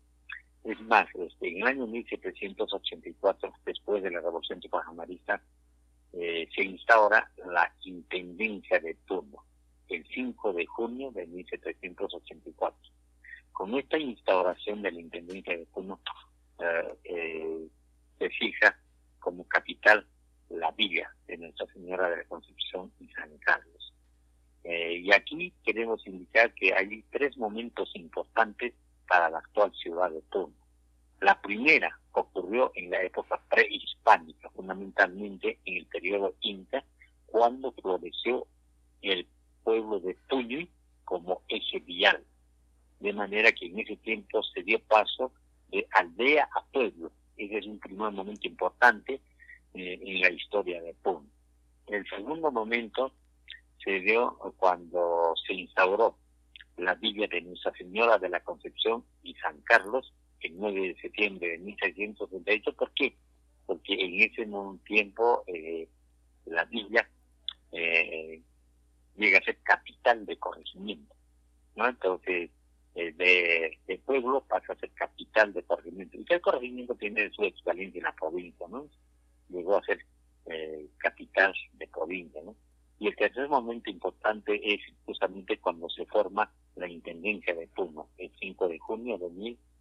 Es 0.64 0.80
más, 0.82 1.08
este, 1.14 1.48
en 1.48 1.62
el 1.62 1.66
año 1.66 1.86
1784, 1.88 3.52
después 3.64 4.02
de 4.02 4.10
la 4.10 4.20
revolución 4.20 4.60
tupacamarista, 4.60 5.42
eh, 6.12 6.48
se 6.54 6.62
instaura 6.62 7.30
la 7.46 7.72
Intendencia 7.82 8.78
de 8.78 8.94
Puno, 9.06 9.44
el 9.88 10.06
5 10.06 10.52
de 10.52 10.66
junio 10.66 11.10
de 11.10 11.26
1784. 11.26 12.76
Con 13.52 13.74
esta 13.74 13.98
instauración 13.98 14.82
de 14.82 14.92
la 14.92 15.00
Intendencia 15.00 15.56
de 15.56 15.66
Puno, 15.66 16.00
eh, 16.58 16.94
eh, 17.04 17.68
se 18.18 18.30
fija 18.30 18.76
como 19.18 19.46
capital 19.46 20.06
la 20.48 20.70
villa 20.72 21.14
de 21.26 21.36
Nuestra 21.38 21.66
Señora 21.72 22.10
de 22.10 22.18
la 22.18 22.24
Concepción 22.24 22.92
y 23.00 23.08
San 23.08 23.36
Carlos. 23.38 23.68
y 24.64 25.12
aquí 25.12 25.52
queremos 25.64 26.06
indicar 26.06 26.54
que 26.54 26.72
hay 26.72 27.02
tres 27.10 27.36
momentos 27.36 27.90
importantes 27.94 28.72
para 29.08 29.28
la 29.28 29.38
actual 29.38 29.72
ciudad 29.74 30.10
de 30.10 30.20
Puno. 30.22 30.54
La 31.20 31.40
primera 31.40 31.98
ocurrió 32.12 32.72
en 32.74 32.90
la 32.90 33.02
época 33.02 33.40
prehispánica, 33.48 34.50
fundamentalmente 34.50 35.58
en 35.64 35.76
el 35.76 35.86
periodo 35.86 36.34
Inca, 36.40 36.84
cuando 37.26 37.72
floreció 37.72 38.46
el 39.02 39.26
pueblo 39.62 40.00
de 40.00 40.14
Tuñuy 40.28 40.68
como 41.04 41.42
eje 41.48 41.78
vial. 41.80 42.24
De 43.02 43.12
manera 43.12 43.50
que 43.50 43.66
en 43.66 43.80
ese 43.80 43.96
tiempo 43.96 44.44
se 44.44 44.62
dio 44.62 44.78
paso 44.78 45.32
de 45.72 45.84
aldea 45.90 46.48
a 46.54 46.64
pueblo. 46.66 47.10
Ese 47.36 47.58
es 47.58 47.66
un 47.66 47.80
primer 47.80 48.12
momento 48.12 48.46
importante 48.46 49.20
eh, 49.74 49.98
en 50.00 50.20
la 50.20 50.30
historia 50.30 50.80
de 50.80 50.94
Puno. 50.94 51.26
El 51.88 52.08
segundo 52.08 52.52
momento 52.52 53.12
se 53.82 53.98
dio 53.98 54.38
cuando 54.56 55.34
se 55.44 55.52
instauró 55.52 56.16
la 56.76 56.94
villa 56.94 57.26
de 57.26 57.40
Nuestra 57.40 57.72
Señora 57.72 58.18
de 58.18 58.28
la 58.28 58.38
Concepción 58.38 59.04
y 59.24 59.34
San 59.34 59.60
Carlos 59.62 60.12
el 60.40 60.56
9 60.56 60.80
de 60.80 61.00
septiembre 61.00 61.48
de 61.48 61.58
1638. 61.58 62.72
¿Por 62.76 62.92
qué? 62.92 63.16
Porque 63.66 63.94
en 63.94 64.20
ese 64.20 64.46
tiempo 64.84 65.42
eh, 65.48 65.88
la 66.46 66.64
villa 66.66 67.08
eh, 67.72 68.40
llega 69.16 69.38
a 69.38 69.42
ser 69.42 69.58
capital 69.64 70.24
de 70.24 70.36
corregimiento. 70.36 71.16
¿no? 71.74 71.88
Entonces, 71.88 72.50
eh, 72.94 73.78
de, 73.86 73.98
pueblo 73.98 74.44
pasa 74.48 74.72
a 74.72 74.76
ser 74.76 74.90
capital 74.90 75.52
de 75.52 75.62
corregimiento. 75.62 76.16
Y 76.18 76.26
el 76.28 76.40
corregimiento 76.40 76.94
tiene 76.94 77.30
su 77.30 77.44
equivalente 77.44 77.98
en 77.98 78.04
la 78.04 78.12
provincia, 78.12 78.66
¿no? 78.68 78.86
Llegó 79.48 79.76
a 79.76 79.84
ser 79.84 80.04
capital 80.98 81.54
de 81.74 81.86
provincia, 81.86 82.42
¿no? 82.42 82.56
Y 82.98 83.06
el 83.08 83.16
tercer 83.16 83.48
momento 83.48 83.90
importante 83.90 84.60
es 84.74 84.80
justamente 85.04 85.58
cuando 85.58 85.88
se 85.88 86.04
forma 86.06 86.52
la 86.76 86.88
Intendencia 86.88 87.54
de 87.54 87.68
Puno, 87.68 88.08
el 88.18 88.30
5 88.40 88.68
de 88.68 88.78
junio 88.78 89.18
de 89.18 89.28
1638. 89.30 89.72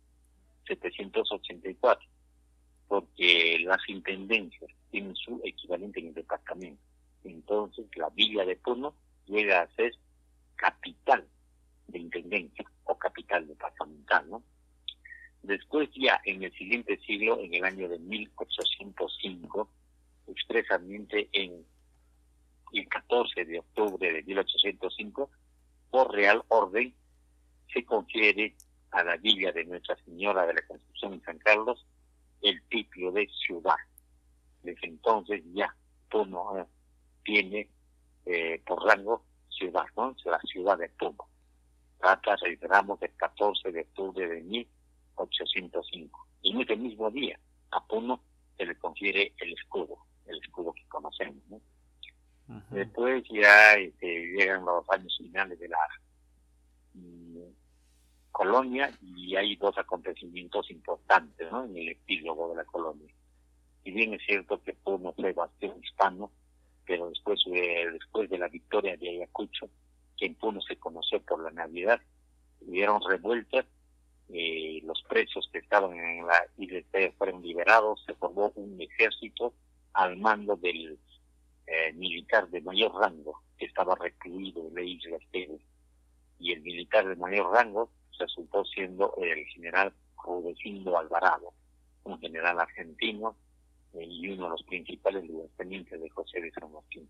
784, 0.67 2.07
porque 2.87 3.59
las 3.65 3.79
intendencias 3.87 4.69
tienen 4.89 5.15
su 5.15 5.41
equivalente 5.43 5.99
en 5.99 6.07
el 6.07 6.13
departamento. 6.13 6.81
Entonces, 7.23 7.85
la 7.95 8.09
villa 8.09 8.45
de 8.45 8.55
Puno 8.57 8.93
llega 9.25 9.61
a 9.61 9.75
ser 9.75 9.93
capital 10.55 11.25
de 11.87 11.99
intendencia 11.99 12.70
o 12.85 12.97
capital 12.97 13.47
departamental, 13.47 14.29
¿no? 14.29 14.43
Después 15.43 15.89
ya 15.95 16.21
en 16.25 16.43
el 16.43 16.53
siguiente 16.53 16.99
siglo, 17.05 17.39
en 17.39 17.53
el 17.53 17.65
año 17.65 17.89
de 17.89 17.97
1805, 17.97 19.69
expresamente 20.27 21.29
en 21.33 21.65
el 22.73 22.87
14 22.87 23.45
de 23.45 23.59
octubre 23.59 24.13
de 24.13 24.23
1805, 24.23 25.29
por 25.89 26.13
real 26.13 26.43
orden, 26.47 26.93
se 27.73 27.83
confiere 27.83 28.55
a 28.91 29.03
la 29.03 29.17
villa 29.17 29.51
de 29.51 29.65
Nuestra 29.65 29.95
Señora 30.05 30.45
de 30.45 30.53
la 30.53 30.61
Concepción 30.67 31.13
en 31.13 31.23
San 31.23 31.39
Carlos 31.39 31.85
el 32.41 32.61
título 32.63 33.11
de 33.11 33.27
ciudad. 33.45 33.75
Desde 34.63 34.87
entonces 34.87 35.41
ya 35.53 35.73
Puno 36.09 36.57
eh, 36.57 36.65
tiene 37.23 37.69
eh, 38.25 38.61
por 38.65 38.83
rango 38.83 39.23
ciudad, 39.49 39.85
¿no? 39.95 40.15
La 40.25 40.39
ciudad 40.41 40.77
de 40.77 40.89
Puno. 40.89 41.27
Trata, 42.01 42.35
reiteramos, 42.37 42.99
del 42.99 43.11
14 43.15 43.71
de 43.71 43.81
octubre 43.81 44.27
de 44.27 44.41
1805. 44.41 46.27
Y 46.41 46.51
en 46.51 46.61
ese 46.61 46.75
mismo 46.75 47.11
día 47.11 47.39
a 47.69 47.85
Puno 47.85 48.21
se 48.57 48.65
le 48.65 48.75
confiere 48.75 49.33
el 49.37 49.53
escudo, 49.53 49.99
el 50.25 50.39
escudo 50.39 50.73
que 50.73 50.83
conocemos, 50.87 51.43
¿no? 51.49 51.61
Después 52.71 53.23
ya 53.29 53.73
este, 53.75 54.33
llegan 54.35 54.65
los 54.65 54.83
años 54.89 55.15
finales 55.17 55.57
de 55.57 55.69
la 55.69 55.77
colonia 58.31 58.91
y 59.01 59.35
hay 59.35 59.55
dos 59.55 59.77
acontecimientos 59.77 60.69
importantes 60.71 61.47
en 61.49 61.77
el 61.77 61.89
epílogo 61.89 62.49
de 62.49 62.55
la 62.55 62.65
colonia. 62.65 63.13
Y 63.83 63.91
bien 63.91 64.15
es 64.15 64.21
cierto 64.25 64.61
que 64.63 64.73
Puno 64.73 65.13
fue 65.13 65.31
bastión 65.31 65.79
hispano, 65.81 66.31
pero 66.85 67.09
después 67.09 67.39
de, 67.45 67.91
después 67.93 68.29
de 68.29 68.39
la 68.39 68.47
victoria 68.47 68.97
de 68.97 69.09
Ayacucho, 69.09 69.69
que 70.21 70.27
en 70.27 70.35
Puno 70.35 70.61
se 70.61 70.75
conoció 70.75 71.19
por 71.23 71.43
la 71.43 71.49
Navidad, 71.49 71.99
hubieron 72.59 73.01
revueltas, 73.01 73.65
eh, 74.29 74.79
los 74.83 75.01
presos 75.09 75.49
que 75.51 75.57
estaban 75.57 75.97
en 75.97 76.27
la 76.27 76.45
isla 76.59 76.83
fueron 77.17 77.41
liberados, 77.41 78.03
se 78.05 78.13
formó 78.13 78.51
un 78.53 78.79
ejército 78.79 79.55
al 79.93 80.17
mando 80.17 80.55
del 80.57 80.99
eh, 81.65 81.91
militar 81.93 82.47
de 82.51 82.61
mayor 82.61 82.93
rango 82.93 83.41
que 83.57 83.65
estaba 83.65 83.95
recluido 83.95 84.67
en 84.67 84.75
la 84.75 84.81
isla 84.83 85.17
Esteves. 85.17 85.61
Y 86.37 86.51
el 86.51 86.61
militar 86.61 87.07
de 87.07 87.15
mayor 87.15 87.51
rango 87.51 87.89
resultó 88.19 88.63
siendo 88.65 89.15
el 89.17 89.43
general 89.47 89.91
Rudecindo 90.23 90.99
Alvarado, 90.99 91.51
un 92.03 92.19
general 92.19 92.59
argentino 92.59 93.35
eh, 93.93 94.05
y 94.05 94.29
uno 94.29 94.43
de 94.43 94.49
los 94.51 94.63
principales 94.65 95.27
lugartenientes 95.27 95.99
de 95.99 96.09
José 96.11 96.41
de 96.41 96.51
San 96.51 96.71
Martín. 96.71 97.09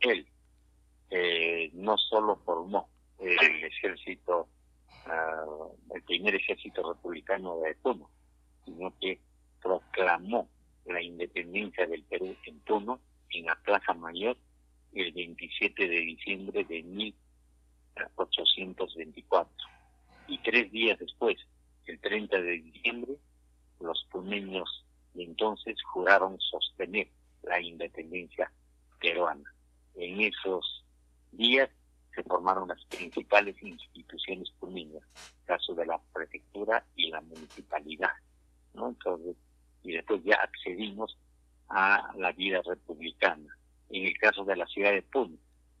Él 0.00 0.26
eh, 1.10 1.70
no 1.74 1.96
solo 1.96 2.40
formó 2.44 2.88
el 3.18 3.38
ejército, 3.64 4.48
ah, 5.06 5.44
el 5.94 6.02
primer 6.02 6.34
ejército 6.34 6.92
republicano 6.92 7.60
de 7.60 7.74
Puno, 7.76 8.10
sino 8.64 8.92
que 9.00 9.20
proclamó 9.60 10.48
la 10.86 11.00
independencia 11.02 11.86
del 11.86 12.02
Perú 12.04 12.34
en 12.44 12.60
Puno, 12.60 13.00
en 13.30 13.46
la 13.46 13.56
Plaza 13.56 13.92
Mayor, 13.94 14.36
el 14.92 15.12
27 15.12 15.88
de 15.88 16.00
diciembre 16.00 16.64
de 16.64 16.82
1824 16.82 19.52
y 20.28 20.38
tres 20.38 20.72
días 20.72 20.98
después, 20.98 21.36
el 21.86 22.00
30 22.00 22.40
de 22.40 22.60
diciembre, 22.60 23.12
los 23.80 24.06
puneños 24.10 24.84
de 25.14 25.24
entonces 25.24 25.76
juraron 25.92 26.38
sostener 26.40 27.08
la 27.42 27.60
independencia 27.60 28.50
peruana. 29.00 29.52
En 29.94 30.20
esos 30.20 30.84
días 31.32 31.70
se 32.14 32.22
formaron 32.24 32.68
las 32.68 32.84
principales 32.86 33.56
instituciones 33.62 34.50
puneñas, 34.58 35.02
caso 35.44 35.74
de 35.74 35.86
la 35.86 36.00
prefectura 36.12 36.84
y 36.96 37.10
la 37.10 37.20
municipalidad, 37.20 38.12
¿no? 38.74 38.88
Entonces, 38.88 39.36
y 39.82 39.92
después 39.92 40.22
ya 40.24 40.36
accedimos 40.36 41.16
a 41.68 42.12
la 42.16 42.32
vida 42.32 42.60
republicana. 42.62 43.56
En 43.90 44.06
el 44.06 44.18
caso 44.18 44.44
de 44.44 44.56
la 44.56 44.66
ciudad 44.66 44.92
de 44.92 45.02
Puno, 45.02 45.36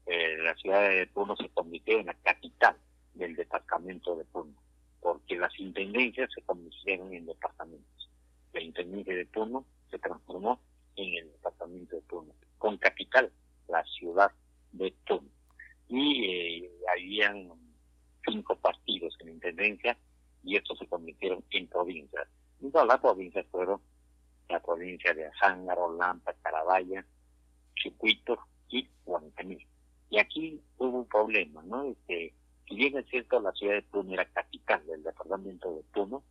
eh, 0.06 0.36
la 0.38 0.54
ciudad 0.54 0.88
de 0.88 1.06
Puno 1.06 1.36
se 1.36 1.48
convirtió 1.50 1.98
en 1.98 2.06
la 2.06 2.14
capital 2.14 2.76
del 3.14 3.34
departamento 3.34 4.16
de 4.16 4.24
Puno, 4.24 4.54
porque 5.00 5.36
las 5.36 5.58
intendencias 5.58 6.30
se 6.34 6.42
convirtieron 6.42 7.12
en 7.12 7.26
departamentos. 7.26 8.08
La 8.52 8.62
intendencia 8.62 9.14
de 9.14 9.26
Puno 9.26 9.64
se 9.90 9.98
transformó 9.98 10.60
en 10.96 11.14
el 11.16 11.32
departamento 11.32 11.96
de 11.96 12.02
Puno, 12.02 12.32
con 12.58 12.78
capital 12.78 13.30
la 13.68 13.84
ciudad 13.84 14.30
de 14.72 14.94
Puno. 15.06 15.28
Y 15.88 16.24
eh, 16.24 16.70
habían 16.92 17.50
cinco 18.26 18.56
partidos 18.56 19.16
en 19.20 19.26
la 19.26 19.32
intendencia 19.32 19.96
y 20.42 20.56
estos 20.56 20.78
se 20.78 20.86
convirtieron 20.86 21.44
en 21.50 21.66
provincias. 21.66 22.28
Y 22.60 22.70
todas 22.70 22.86
las 22.86 23.00
provincias 23.00 23.46
fueron 23.50 23.80
la 24.48 24.60
provincia 24.60 25.12
de 25.14 25.26
Azángaro, 25.26 25.94
Lampa, 25.96 26.34
Carabaya, 26.42 27.04
Chicuito 27.74 28.38
y 28.68 28.88
Huancaní. 29.04 29.66
Y 30.10 30.18
aquí 30.18 30.60
hubo 30.78 31.00
un 31.00 31.08
problema, 31.08 31.62
¿no? 31.62 31.84
Este, 31.84 32.32
si 32.66 32.74
bien 32.74 32.96
es 32.96 33.06
cierto, 33.08 33.40
la 33.40 33.52
ciudad 33.52 33.74
de 33.74 33.82
Puno 33.82 34.14
era 34.14 34.24
capital 34.26 34.84
del 34.86 35.02
departamento 35.02 35.74
de 35.74 35.82
Puno, 35.92 36.22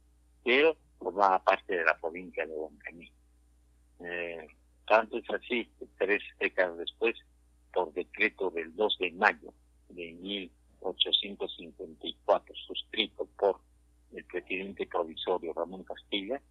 pero 0.44 0.76
formaba 1.00 1.44
parte 1.44 1.76
de 1.76 1.84
la 1.84 1.98
provincia 1.98 2.46
de 2.46 2.54
Huancaní. 2.54 3.12
Eh, 4.00 4.48
tanto 4.88 5.18
es 5.18 5.30
así 5.30 5.70
tres 5.98 6.24
décadas 6.40 6.78
después, 6.78 7.16
por 7.78 7.94
decreto 7.94 8.50
del 8.50 8.76
2 8.76 8.98
de 8.98 9.12
mayo 9.12 9.54
de 9.90 10.12
1854, 10.14 12.56
suscrito 12.56 13.28
por 13.38 13.60
el 14.14 14.26
presidente 14.26 14.88
provisorio 14.88 15.54
Ramón 15.54 15.84
Castilla, 15.84 16.42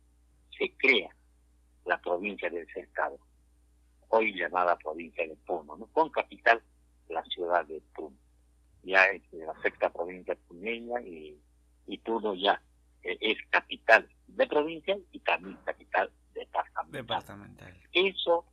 se 0.57 0.73
crea 0.77 1.11
la 1.85 2.01
provincia 2.01 2.49
del 2.49 2.65
Cercado, 2.73 3.19
hoy 4.11 4.39
llamada 4.39 4.79
provincia 4.79 5.27
de 5.27 5.35
Puno, 5.35 5.77
¿no? 5.77 5.89
con 5.89 6.11
capital 6.11 6.63
la 7.09 7.25
ciudad 7.25 7.67
de 7.67 7.83
Puno. 7.93 8.17
Ya 8.85 9.07
es 9.07 9.23
la 9.33 9.61
sexta 9.63 9.93
provincia 9.93 10.37
puneña 10.47 11.01
y, 11.01 11.37
y 11.89 11.99
Puno 11.99 12.35
ya 12.35 12.63
eh, 13.03 13.19
es 13.21 13.39
capital 13.51 14.09
de 14.29 14.47
provincia 14.47 14.97
y 15.11 15.19
también 15.19 15.57
capital 15.65 16.09
departamental. 16.33 16.93
departamental. 16.93 17.75
Eso 17.93 18.45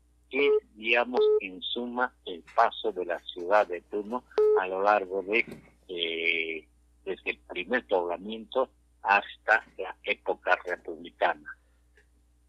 en 1.41 1.61
suma, 1.61 2.13
el 2.25 2.43
paso 2.55 2.91
de 2.91 3.05
la 3.05 3.19
ciudad 3.19 3.67
de 3.67 3.81
Puno 3.81 4.23
a 4.59 4.67
lo 4.67 4.81
largo 4.81 5.23
de 5.23 5.45
eh, 5.87 6.67
desde 7.05 7.31
el 7.31 7.39
primer 7.39 7.85
poblamiento 7.87 8.69
hasta 9.01 9.65
la 9.77 9.95
época 10.03 10.57
republicana. 10.65 11.57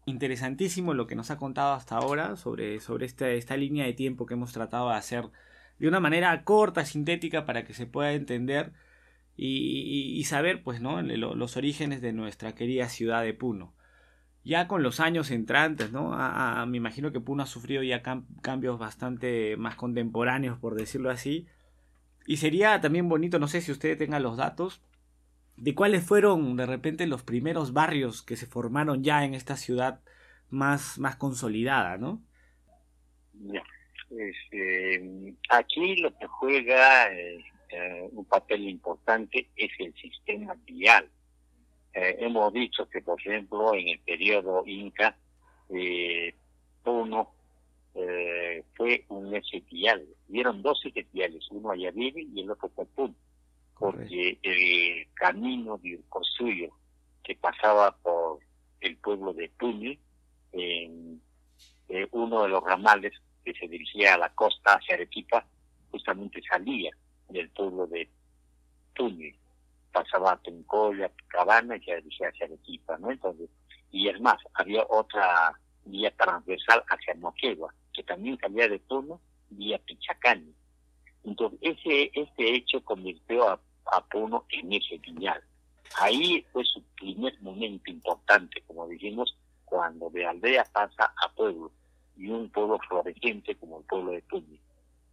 Interesantísimo 0.05 0.93
lo 0.93 1.07
que 1.07 1.15
nos 1.15 1.31
ha 1.31 1.37
contado 1.37 1.73
hasta 1.73 1.97
ahora 1.97 2.35
sobre, 2.35 2.79
sobre 2.79 3.05
esta, 3.05 3.29
esta 3.29 3.57
línea 3.57 3.85
de 3.85 3.93
tiempo 3.93 4.25
que 4.25 4.35
hemos 4.35 4.53
tratado 4.53 4.89
de 4.89 4.95
hacer 4.95 5.29
de 5.79 5.87
una 5.87 5.99
manera 5.99 6.43
corta, 6.43 6.85
sintética, 6.85 7.45
para 7.45 7.65
que 7.65 7.73
se 7.73 7.85
pueda 7.85 8.13
entender 8.13 8.71
y, 9.37 10.23
saber, 10.23 10.63
pues, 10.63 10.79
¿no? 10.79 11.01
los 11.01 11.57
orígenes 11.57 12.01
de 12.01 12.13
nuestra 12.13 12.55
querida 12.55 12.87
ciudad 12.87 13.23
de 13.23 13.33
Puno. 13.33 13.73
Ya 14.45 14.67
con 14.67 14.83
los 14.83 14.99
años 14.99 15.31
entrantes, 15.31 15.91
¿no? 15.91 16.15
me 16.67 16.77
imagino 16.77 17.11
que 17.11 17.19
Puno 17.19 17.43
ha 17.43 17.47
sufrido 17.47 17.83
ya 17.83 18.03
cambios 18.41 18.79
bastante 18.79 19.57
más 19.57 19.75
contemporáneos, 19.75 20.59
por 20.59 20.75
decirlo 20.75 21.09
así. 21.09 21.47
Y 22.27 22.37
sería 22.37 22.79
también 22.79 23.09
bonito, 23.09 23.39
no 23.39 23.47
sé 23.47 23.61
si 23.61 23.71
ustedes 23.71 23.97
tengan 23.97 24.23
los 24.23 24.37
datos, 24.37 24.81
de 25.57 25.73
cuáles 25.73 26.03
fueron 26.05 26.55
de 26.57 26.65
repente 26.65 27.07
los 27.07 27.23
primeros 27.23 27.73
barrios 27.73 28.21
que 28.21 28.35
se 28.35 28.45
formaron 28.45 29.03
ya 29.03 29.25
en 29.25 29.33
esta 29.33 29.57
ciudad 29.57 30.01
más, 30.49 30.99
más 30.99 31.15
consolidada, 31.15 31.97
¿no? 31.97 32.21
Este, 34.11 35.35
aquí 35.49 35.97
lo 35.97 36.15
que 36.17 36.27
juega 36.27 37.11
eh, 37.11 37.43
eh, 37.69 38.09
un 38.11 38.25
papel 38.25 38.69
importante 38.69 39.49
es 39.55 39.71
el 39.79 39.93
sistema 39.95 40.55
vial. 40.65 41.09
Eh, 41.95 42.17
hemos 42.19 42.53
dicho 42.53 42.87
que, 42.87 43.01
por 43.01 43.19
ejemplo, 43.19 43.73
en 43.73 43.87
el 43.87 43.99
periodo 43.99 44.63
Inca, 44.67 45.17
uno 46.85 47.31
fue 48.75 49.05
un 49.09 49.33
eje 49.33 49.63
vial. 49.71 50.05
Vieron 50.27 50.61
dos 50.61 50.85
ejes 50.85 51.11
viales, 51.11 51.47
uno 51.49 51.71
allá 51.71 51.91
vive 51.91 52.21
y 52.21 52.41
el 52.41 52.51
otro 52.51 52.69
Puno 52.69 53.15
porque 53.77 54.37
el 54.41 55.07
camino 55.13 55.77
de 55.77 55.95
Urcosuyo 55.97 56.69
que 57.23 57.35
pasaba 57.35 57.95
por 57.97 58.39
el 58.81 58.97
pueblo 58.97 59.33
de 59.33 59.49
Tuñi, 59.57 59.99
en 60.51 61.21
eh, 61.89 62.07
uno 62.11 62.43
de 62.43 62.49
los 62.49 62.63
ramales 62.63 63.13
que 63.43 63.53
se 63.53 63.67
dirigía 63.67 64.13
a 64.13 64.17
la 64.17 64.29
costa 64.29 64.75
hacia 64.75 64.95
Arequipa, 64.95 65.45
justamente 65.91 66.41
salía 66.49 66.91
del 67.29 67.49
pueblo 67.49 67.87
de 67.87 68.07
Tuñi, 68.93 69.33
pasaba 69.95 70.33
a 70.33 70.37
Tuncoya, 70.37 71.09
Cabana 71.27 71.77
y 71.77 71.79
dirigía 71.79 72.27
hacia 72.27 72.47
Arequipa, 72.47 72.97
¿no? 72.97 73.11
Entonces, 73.11 73.49
y 73.91 74.09
es 74.09 74.19
más, 74.19 74.37
había 74.53 74.85
otra 74.89 75.57
vía 75.85 76.11
transversal 76.17 76.83
hacia 76.89 77.15
Moquegua, 77.15 77.73
que 77.93 78.03
también 78.03 78.37
salía 78.37 78.67
de 78.67 78.79
Tuñi 78.79 79.13
vía 79.51 79.79
Pichacani. 79.79 80.53
Entonces, 81.23 81.59
ese, 81.61 82.11
este 82.13 82.55
hecho 82.55 82.83
convirtió 82.83 83.49
a, 83.49 83.61
Puno 84.11 84.45
en 84.49 84.73
ese 84.73 84.97
viñal. 84.97 85.41
Ahí 85.99 86.45
fue 86.51 86.65
su 86.65 86.81
primer 86.97 87.39
momento 87.41 87.89
importante, 87.89 88.61
como 88.67 88.87
dijimos, 88.87 89.37
cuando 89.63 90.09
de 90.09 90.25
aldea 90.25 90.65
pasa 90.73 91.13
a 91.23 91.31
pueblo, 91.33 91.71
y 92.17 92.27
un 92.27 92.49
pueblo 92.49 92.79
floreciente 92.89 93.55
como 93.55 93.79
el 93.79 93.85
pueblo 93.85 94.11
de 94.11 94.21
Puno. 94.23 94.57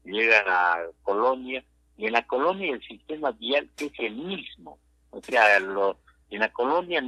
Llega 0.04 0.40
a 0.40 0.44
la 0.44 0.86
colonia, 1.02 1.62
y 2.02 2.06
en 2.06 2.14
la 2.14 2.26
colonia 2.26 2.74
el 2.74 2.82
sistema 2.82 3.30
vial 3.30 3.70
es 3.76 3.92
el 4.00 4.16
mismo. 4.16 4.76
O 5.10 5.22
sea, 5.22 5.56
en 5.56 6.40
la 6.40 6.52
colonia 6.52 7.00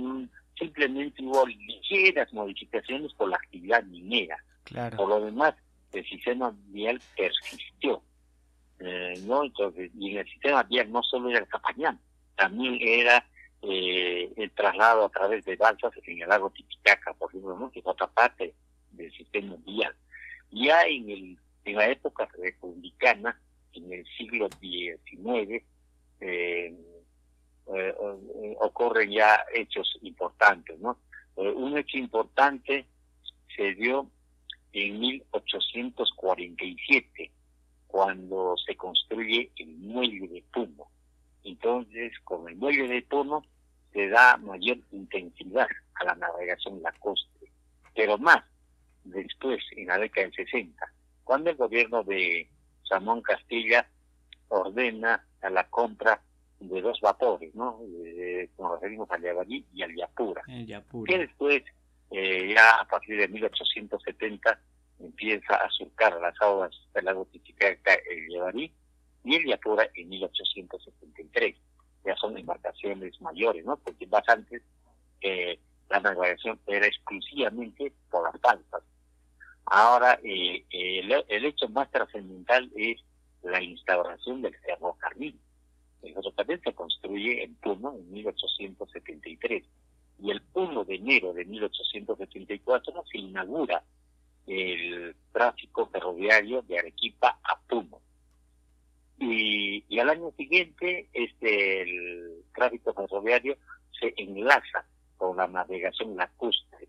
simplemente 0.56 1.20
hubo 1.20 1.44
ligeras 1.48 2.32
modificaciones 2.32 3.12
por 3.14 3.28
la 3.28 3.36
actividad 3.36 3.82
minera. 3.82 4.36
Por 4.96 5.08
lo 5.08 5.20
demás, 5.20 5.56
el 5.92 6.08
sistema 6.08 6.54
vial 6.68 7.00
persistió. 7.16 8.04
Eh, 8.78 9.14
¿no? 9.26 9.42
Entonces, 9.42 9.90
y 9.98 10.12
en 10.12 10.18
el 10.18 10.28
sistema 10.30 10.62
vial 10.62 10.92
no 10.92 11.02
solo 11.02 11.28
era 11.28 11.40
el 11.40 11.48
Capañán, 11.48 11.98
también 12.36 12.78
era 12.80 13.26
eh, 13.62 14.32
el 14.36 14.50
traslado 14.52 15.06
a 15.06 15.08
través 15.08 15.44
de 15.44 15.56
balsas 15.56 15.90
en 16.06 16.22
el 16.22 16.28
lago 16.28 16.50
Titicaca, 16.50 17.14
por 17.14 17.30
ejemplo, 17.30 17.68
que 17.72 17.80
es 17.80 17.86
otra 17.86 18.06
parte 18.06 18.54
del 18.92 19.12
sistema 19.12 19.56
vial. 19.66 19.92
Ya 20.52 20.82
en, 20.82 21.10
el, 21.10 21.38
en 21.64 21.74
la 21.74 21.88
época 21.88 22.28
republicana, 22.38 23.36
en 23.74 23.92
el 23.92 24.06
siglo 24.16 24.48
XIX, 24.60 25.62
eh, 26.20 26.74
ocurren 28.60 29.10
ya 29.10 29.44
hechos 29.54 29.98
importantes, 30.02 30.78
¿no? 30.80 30.98
un 31.36 31.76
hecho 31.76 31.98
importante 31.98 32.86
se 33.56 33.74
dio 33.74 34.08
en 34.72 35.00
1847, 35.00 37.32
cuando 37.86 38.56
se 38.64 38.76
construye 38.76 39.50
el 39.56 39.76
muelle 39.78 40.28
de 40.28 40.44
Puno. 40.52 40.86
Entonces, 41.44 42.12
con 42.24 42.48
el 42.48 42.56
muelle 42.56 42.88
de 42.88 43.02
Puno 43.02 43.44
se 43.92 44.08
da 44.08 44.36
mayor 44.36 44.78
intensidad 44.90 45.68
a 45.94 46.04
la 46.04 46.16
navegación 46.16 46.82
lacustre, 46.82 47.52
pero 47.94 48.18
más 48.18 48.42
después, 49.04 49.62
en 49.76 49.86
la 49.86 49.98
década 49.98 50.26
del 50.26 50.34
60, 50.34 50.92
cuando 51.22 51.50
el 51.50 51.56
gobierno 51.56 52.02
de 52.02 52.48
Samón 52.88 53.22
Castilla 53.22 53.86
ordena 54.48 55.24
a 55.42 55.50
la 55.50 55.68
compra 55.68 56.20
de 56.60 56.80
dos 56.80 57.00
vapores, 57.00 57.54
¿no? 57.54 57.80
nos 58.58 58.72
referimos 58.72 59.10
al 59.10 59.22
Yabarí 59.22 59.64
y 59.74 59.82
al 59.82 59.94
Yapura. 59.94 60.42
Que 60.46 61.18
después, 61.18 61.62
eh, 62.10 62.52
ya 62.54 62.76
a 62.80 62.84
partir 62.86 63.18
de 63.18 63.28
1870, 63.28 64.60
empieza 65.00 65.56
a 65.56 65.70
surcar 65.70 66.18
las 66.20 66.40
aguas 66.40 66.70
del 66.94 67.04
lago 67.04 67.26
Titicaca 67.26 67.94
el 68.10 68.28
Yevarí 68.28 68.72
y 69.24 69.34
el 69.34 69.46
Yapura 69.46 69.88
en 69.94 70.08
1873. 70.08 71.56
Ya 72.04 72.16
son 72.16 72.36
embarcaciones 72.36 73.20
mayores, 73.20 73.64
¿no? 73.64 73.76
Porque 73.78 74.06
más 74.06 74.28
antes 74.28 74.62
eh, 75.20 75.58
la 75.88 76.00
navegación 76.00 76.60
era 76.66 76.86
exclusivamente 76.86 77.92
por 78.10 78.24
las 78.24 78.40
balsas. 78.40 78.82
Ahora, 79.66 80.18
eh, 80.22 80.64
el, 80.70 81.44
hecho 81.44 81.68
más 81.68 81.90
trascendental 81.90 82.70
es 82.76 83.00
la 83.42 83.62
instauración 83.62 84.42
del 84.42 84.54
ferrocarril. 84.58 85.38
El 86.02 86.14
ferrocarril 86.14 86.60
se 86.62 86.74
construye 86.74 87.42
en 87.42 87.54
Puno 87.56 87.94
en 87.94 88.12
1873 88.12 89.64
y 90.22 90.30
el 90.30 90.42
1 90.52 90.84
de 90.84 90.94
enero 90.94 91.32
de 91.32 91.44
1874 91.44 93.04
se 93.10 93.18
inaugura 93.18 93.82
el 94.46 95.16
tráfico 95.32 95.86
ferroviario 95.86 96.62
de 96.62 96.78
Arequipa 96.78 97.38
a 97.42 97.58
Puno. 97.66 98.00
Y, 99.18 99.98
al 99.98 100.10
año 100.10 100.32
siguiente 100.36 101.08
este 101.12 101.82
el 101.82 102.44
tráfico 102.54 102.92
ferroviario 102.92 103.56
se 103.98 104.12
enlaza 104.18 104.84
con 105.16 105.36
la 105.36 105.46
navegación 105.46 106.16
lacustre 106.16 106.88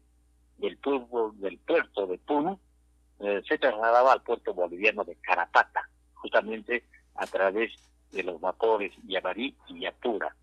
del 0.57 0.77
pueblo 0.77 1.33
del 1.37 1.57
puerto 1.59 2.07
de 2.07 2.17
Puno 2.17 2.59
eh, 3.19 3.41
se 3.47 3.57
trasladaba 3.57 4.13
al 4.13 4.21
puerto 4.21 4.53
boliviano 4.53 5.03
de 5.03 5.15
Carapata, 5.17 5.89
justamente 6.13 6.85
a 7.15 7.25
través 7.27 7.71
de 8.11 8.23
los 8.23 8.39
vapores 8.39 8.93
Yabarí 9.05 9.55
y 9.67 9.81
Yapura, 9.81 10.35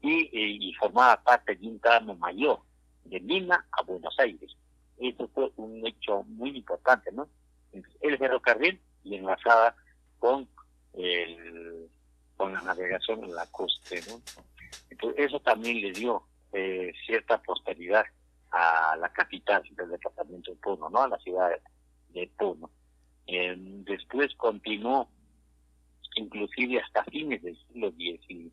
y, 0.00 0.24
eh, 0.24 0.58
y 0.60 0.74
formaba 0.74 1.22
parte 1.22 1.56
de 1.56 1.66
un 1.66 1.80
tramo 1.80 2.14
mayor 2.16 2.60
de 3.04 3.20
Lima 3.20 3.66
a 3.72 3.82
Buenos 3.82 4.14
Aires. 4.18 4.56
Eso 4.98 5.28
fue 5.28 5.50
un 5.56 5.86
hecho 5.86 6.22
muy 6.24 6.56
importante, 6.56 7.10
¿no? 7.12 7.28
El 8.00 8.18
ferrocarril 8.18 8.80
y 9.02 9.16
enlazada 9.16 9.74
con 10.18 10.48
el, 10.92 11.88
con 12.36 12.52
la 12.52 12.60
navegación 12.62 13.24
en 13.24 13.34
la 13.34 13.46
costa, 13.46 13.96
¿no? 14.08 14.20
Entonces, 14.90 15.26
eso 15.26 15.40
también 15.40 15.80
le 15.80 15.92
dio 15.92 16.22
eh, 16.52 16.92
cierta 17.04 17.40
prosperidad 17.42 18.04
a 18.52 18.96
la 18.96 19.12
capital 19.12 19.62
del 19.70 19.90
departamento 19.90 20.52
de 20.52 20.56
Puno, 20.58 20.88
¿no? 20.88 21.02
A 21.02 21.08
la 21.08 21.18
ciudad 21.18 21.50
de 21.50 21.60
Puno. 22.36 22.70
Eh, 23.26 23.54
después 23.56 24.34
continuó, 24.36 25.08
inclusive 26.16 26.80
hasta 26.80 27.04
fines 27.04 27.42
del 27.42 27.56
siglo 27.66 27.90
XIX 27.92 28.52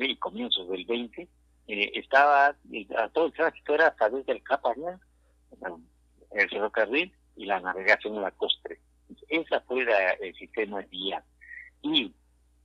y 0.00 0.16
comienzos 0.16 0.68
del 0.68 0.84
XX, 0.84 1.28
eh, 1.66 1.92
estaba, 1.94 2.56
todo 3.12 3.26
el 3.26 3.32
tránsito 3.32 3.74
era 3.74 3.88
a 3.88 3.94
través 3.94 4.26
del 4.26 4.42
Capaña, 4.42 4.98
el 6.32 6.48
ferrocarril 6.48 7.12
y 7.36 7.46
la 7.46 7.60
navegación 7.60 8.16
en 8.16 8.22
la. 8.22 8.34
Esa 9.28 9.60
fue 9.62 9.86
el 10.20 10.34
sistema 10.34 10.80
vial. 10.82 11.22
Y 11.82 12.12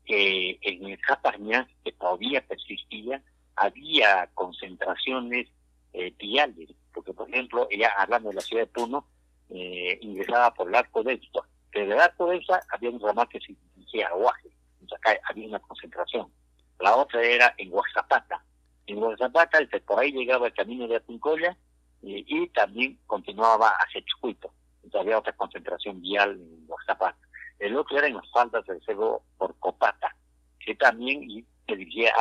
eh, 0.08 0.58
en 0.62 0.86
el 0.86 1.00
Capaña, 1.00 1.68
que 1.84 1.92
todavía 1.94 2.46
persistía, 2.46 3.22
había 3.56 4.30
concentraciones 4.34 5.48
eh, 5.94 6.14
viales, 6.18 6.70
porque 6.94 7.14
por 7.14 7.30
ejemplo, 7.30 7.68
ella 7.72 7.92
hablando 7.98 8.30
de 8.30 8.36
la 8.36 8.42
ciudad 8.42 8.64
de 8.64 8.68
Puno, 8.68 9.08
eh, 9.50 9.98
ingresaba 10.02 10.54
por 10.54 10.68
el 10.68 10.76
arco 10.76 11.04
de 11.04 11.14
esto, 11.14 11.46
pero 11.72 11.93
el 11.93 12.00
arco 12.00 12.30
de 12.30 12.38
esa 12.38 12.62
había 12.70 12.89
un 12.89 13.00
ramal 13.00 13.28
que 13.30 13.39
se 13.39 13.56
dirigía 13.76 14.08
a 14.08 14.12
Aguaje, 14.12 14.50
entonces 14.82 14.98
acá 15.00 15.20
había 15.30 15.48
una 15.48 15.60
concentración. 15.60 16.32
La 16.80 16.96
otra 16.96 17.22
era 17.24 17.54
en 17.58 17.70
Guazapata. 17.70 18.43
En 18.88 18.98
Guazapata, 18.98 19.60
por 19.86 20.00
ahí 20.00 20.12
llegaba 20.12 20.48
el 20.48 20.54
camino 20.54 20.88
de 20.88 20.98
Apuncoya 20.98 21.58
y 22.02 22.48
también 22.50 23.00
continuaba 23.08 23.70
hacia 23.70 24.04
Chucuito. 24.06 24.52
Entonces 24.84 25.02
había 25.02 25.20
otra 25.20 25.34
concentración 25.34 26.02
vial 26.02 26.32
en 26.32 26.68
Guazapata. 26.68 27.18
El 27.58 27.76
otro 27.76 27.98
era 27.98 28.08
en 28.08 28.16
las 28.16 28.30
faldas 28.32 28.66
del 28.66 28.84
cerro 28.84 29.24
por 29.38 29.58
Copata, 29.60 30.16
que 30.60 30.76
también 30.76 31.46
se 31.68 31.76
dirigía 31.76 32.14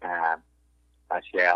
a, 0.00 0.38
hacia 1.08 1.54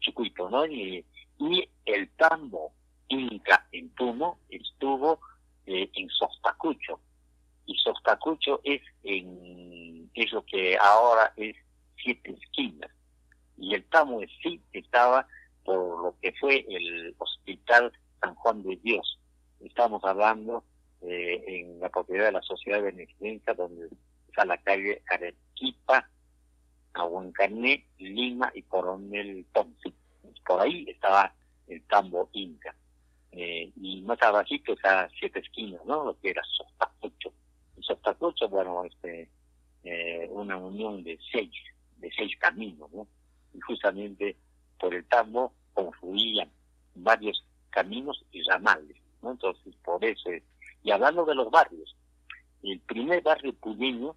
Chucuito, 0.00 0.48
¿no? 0.50 0.66
Y, 0.66 1.04
y 1.38 1.68
el 1.84 2.08
tambo 2.16 2.72
inca 3.08 3.66
en 3.72 3.88
Puno 3.90 4.38
estuvo 4.48 5.20
eh, 5.66 5.90
en 5.94 6.08
Sostacucho. 6.10 7.00
Y 7.66 7.74
Sostacucho 7.78 8.60
es, 8.64 8.82
en, 9.02 10.10
es 10.14 10.32
lo 10.32 10.44
que 10.44 10.76
ahora 10.76 11.32
es 11.36 11.56
Siete 12.02 12.36
Esquinas. 12.40 12.90
Y 13.56 13.74
el 13.74 13.84
tambo 13.84 14.22
en 14.22 14.28
sí 14.42 14.60
estaba 14.72 15.26
por 15.64 16.02
lo 16.02 16.16
que 16.20 16.32
fue 16.32 16.64
el 16.68 17.14
Hospital 17.18 17.92
San 18.20 18.34
Juan 18.36 18.62
de 18.62 18.76
Dios. 18.76 19.18
Estamos 19.60 20.04
hablando 20.04 20.64
eh, 21.02 21.42
en 21.46 21.80
la 21.80 21.88
propiedad 21.88 22.26
de 22.26 22.32
la 22.32 22.42
Sociedad 22.42 22.82
de 22.82 23.44
donde 23.56 23.88
está 24.28 24.44
la 24.44 24.58
calle 24.58 25.02
Arequipa, 25.10 26.08
Aguancané, 26.92 27.84
Lima 27.98 28.50
y 28.54 28.62
Coronel 28.62 29.44
Ponce. 29.52 29.92
Por 30.46 30.60
ahí 30.60 30.86
estaba 30.88 31.32
el 31.66 31.82
tambo 31.82 32.28
inca. 32.32 32.74
Eh, 33.38 33.70
y 33.76 34.00
más 34.00 34.20
abajito 34.22 34.72
está 34.72 35.10
siete 35.18 35.40
esquinas, 35.40 35.84
¿no? 35.84 36.06
Lo 36.06 36.18
que 36.18 36.30
era 36.30 36.42
Sostacucho. 36.42 37.34
Y 37.76 37.82
Sostacucho, 37.82 38.48
bueno, 38.48 38.82
este, 38.84 39.28
eh, 39.84 40.26
una 40.30 40.56
unión 40.56 41.04
de 41.04 41.18
seis, 41.30 41.52
de 41.98 42.10
seis 42.16 42.32
caminos, 42.38 42.90
¿no? 42.92 43.06
Y 43.52 43.60
justamente 43.60 44.36
por 44.80 44.94
el 44.94 45.04
tambo 45.04 45.52
confluían 45.74 46.50
varios 46.94 47.44
caminos 47.68 48.24
y 48.32 48.42
ramales, 48.42 48.96
¿no? 49.20 49.32
Entonces, 49.32 49.74
por 49.84 50.02
eso, 50.02 50.30
y 50.82 50.90
hablando 50.90 51.26
de 51.26 51.34
los 51.34 51.50
barrios, 51.50 51.94
el 52.62 52.80
primer 52.80 53.22
barrio 53.22 53.52
puñeño 53.52 54.16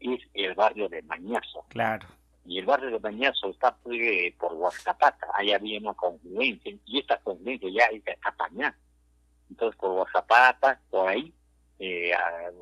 es 0.00 0.20
el 0.32 0.54
barrio 0.54 0.88
de 0.88 1.02
Mañazo. 1.02 1.66
Claro. 1.68 2.08
Y 2.44 2.58
el 2.58 2.66
barrio 2.66 2.90
de 2.90 2.98
Mañazo 2.98 3.50
está 3.50 3.76
pues, 3.76 4.34
por 4.34 4.52
Huascapata, 4.54 5.28
ahí 5.34 5.52
había 5.52 5.78
una 5.78 5.94
confluencia, 5.94 6.76
y 6.84 6.98
esta 6.98 7.18
confluencia 7.18 7.68
ya 7.70 7.84
es 7.86 8.04
de 8.04 8.16
Capañá. 8.16 8.76
Entonces, 9.48 9.78
por 9.78 9.92
Huascapata, 9.92 10.80
por 10.90 11.08
ahí, 11.08 11.32
eh, 11.78 12.12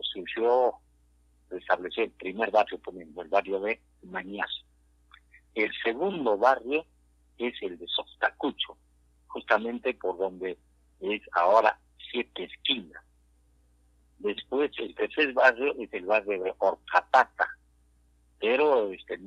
surgió, 0.02 0.74
estableció 1.50 2.04
el 2.04 2.10
primer 2.10 2.50
barrio 2.50 2.78
puñeño, 2.78 3.22
el 3.22 3.28
barrio 3.28 3.60
de 3.60 3.80
Mañazo. 4.02 4.64
El 5.54 5.70
segundo 5.82 6.36
barrio 6.36 6.84
es 7.38 7.54
el 7.62 7.78
de 7.78 7.86
Sostacucho, 7.88 8.76
justamente 9.28 9.94
por 9.94 10.18
donde 10.18 10.58
es 11.00 11.22
ahora 11.32 11.78
Siete 12.10 12.44
Esquinas. 12.44 13.02
Después 14.18 14.70
el 14.78 14.94
tercer 14.94 15.32
barrio 15.32 15.74
es 15.78 15.92
el 15.94 16.04
barrio 16.04 16.42
de 16.42 16.54
Orcapata, 16.58 17.48
pero 18.38 18.92
este, 18.92 19.18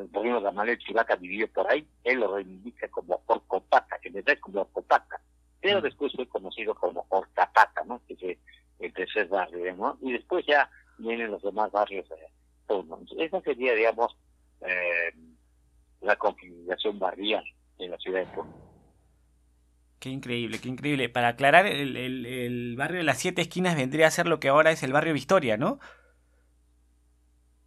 el 0.00 0.08
gobierno 0.08 0.64
de 0.64 0.78
Chivaca 0.78 1.16
vivió 1.16 1.50
por 1.52 1.70
ahí, 1.70 1.86
él 2.04 2.20
lo 2.20 2.34
reivindica 2.34 2.88
como 2.88 3.22
Orcopata, 3.26 3.98
que 3.98 4.10
verdad 4.10 4.34
es 4.34 4.40
como 4.40 4.60
Orcopata, 4.60 5.20
pero 5.60 5.80
mm. 5.80 5.82
después 5.82 6.12
fue 6.14 6.26
conocido 6.28 6.74
como 6.74 7.06
Orcapata, 7.08 7.84
¿no? 7.84 8.00
que 8.06 8.14
es 8.14 8.38
el 8.78 8.92
tercer 8.92 9.28
barrio, 9.28 9.74
¿no? 9.74 9.98
Y 10.02 10.12
después 10.12 10.44
ya 10.46 10.68
vienen 10.98 11.30
los 11.30 11.42
demás 11.42 11.72
barrios. 11.72 12.06
de 12.08 13.24
esa 13.24 13.40
sería, 13.40 13.74
digamos, 13.74 14.16
eh, 14.60 15.12
la 16.02 16.16
configuración 16.16 16.98
barrial 16.98 17.44
en 17.78 17.90
la 17.90 17.98
ciudad 17.98 18.20
de 18.20 18.26
Puno. 18.26 18.54
Qué 19.98 20.10
increíble, 20.10 20.58
qué 20.60 20.68
increíble. 20.68 21.08
Para 21.08 21.28
aclarar, 21.28 21.66
el, 21.66 21.96
el, 21.96 22.76
barrio 22.76 22.98
de 22.98 23.04
las 23.04 23.18
siete 23.18 23.40
esquinas 23.40 23.76
vendría 23.76 24.06
a 24.06 24.10
ser 24.10 24.26
lo 24.26 24.40
que 24.40 24.48
ahora 24.48 24.70
es 24.70 24.82
el 24.82 24.92
barrio 24.92 25.14
Victoria, 25.14 25.56
¿no? 25.56 25.78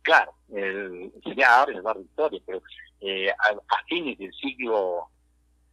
Claro, 0.03 0.33
el, 0.53 1.11
sería 1.23 1.59
ahora 1.59 1.73
el 1.73 1.81
barrio 1.81 2.03
Victoria, 2.03 2.41
pero 2.45 2.61
eh, 3.01 3.29
a, 3.29 3.83
fines 3.87 4.17
del 4.17 4.33
siglo 4.33 5.09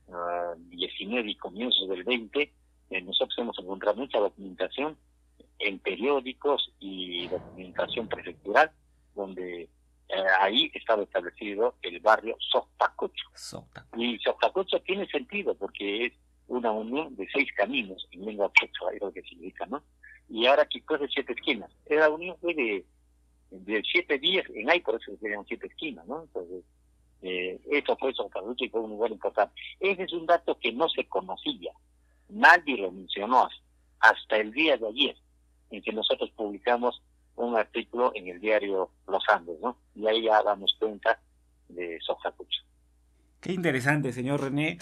XIX 0.07 1.25
uh, 1.25 1.27
y 1.27 1.37
comienzos 1.37 1.89
del 1.89 2.05
XX, 2.05 2.51
eh, 2.91 3.03
nosotros 3.03 3.37
hemos 3.39 3.59
encontrado 3.59 3.97
mucha 3.97 4.19
documentación 4.19 4.97
en 5.59 5.79
periódicos 5.79 6.73
y 6.79 7.27
documentación 7.29 8.09
prefectural, 8.09 8.71
donde 9.15 9.63
eh, 10.09 10.25
ahí 10.41 10.71
estaba 10.75 11.03
establecido 11.03 11.75
el 11.83 12.01
barrio 12.01 12.37
Sotacocho. 12.39 13.29
Y 13.97 14.19
Sotacocho 14.19 14.81
tiene 14.83 15.07
sentido 15.09 15.55
porque 15.55 16.07
es 16.07 16.13
una 16.47 16.71
unión 16.71 17.17
de 17.17 17.27
seis 17.33 17.49
caminos 17.57 18.07
en 18.13 18.25
lengua 18.25 18.53
quechua, 18.53 18.93
es 18.93 19.01
lo 19.01 19.13
que 19.13 19.23
significa, 19.23 19.67
¿no? 19.67 19.83
Y 20.29 20.47
ahora 20.47 20.67
qué 20.67 20.81
cosa 20.83 21.07
siete 21.13 21.33
esquinas. 21.33 21.71
La 21.89 22.09
unión 22.09 22.37
fue 22.41 22.55
de, 22.55 22.85
de 23.51 23.83
siete 23.91 24.19
días 24.19 24.45
en 24.55 24.69
ahí, 24.71 24.81
por 24.81 25.01
eso 25.01 25.17
se 25.17 25.29
llaman 25.29 25.47
siete 25.47 25.67
esquinas, 25.67 26.07
¿no? 26.07 26.23
Entonces, 26.23 26.65
eh, 27.23 27.61
esto 27.71 27.97
fue 27.97 28.13
Sotacocho 28.13 28.65
y 28.65 28.69
fue 28.69 28.81
un 28.81 28.91
lugar 28.91 29.11
importante. 29.11 29.55
Ese 29.81 30.03
es 30.05 30.13
un 30.13 30.27
dato 30.27 30.59
que 30.59 30.73
no 30.73 30.89
se 30.89 31.07
conocía, 31.07 31.73
nadie 32.29 32.77
lo 32.77 32.93
mencionó 32.93 33.49
hasta 34.01 34.37
el 34.37 34.53
día 34.53 34.77
de 34.77 34.89
ayer, 34.89 35.17
en 35.71 35.83
que 35.83 35.93
nosotros 35.93 36.31
publicamos 36.37 37.03
un 37.37 37.57
artículo 37.57 38.13
en 38.15 38.29
el 38.29 38.41
diario 38.41 38.91
Los 39.07 39.23
Andes, 39.29 39.59
¿no? 39.61 39.77
Y 39.95 40.07
ahí 40.07 40.23
ya 40.23 40.43
damos 40.43 40.75
cuenta 40.79 41.21
de 41.69 41.99
Sojacucho. 42.01 42.63
Qué 43.41 43.53
interesante, 43.53 44.13
señor 44.13 44.41
René. 44.43 44.79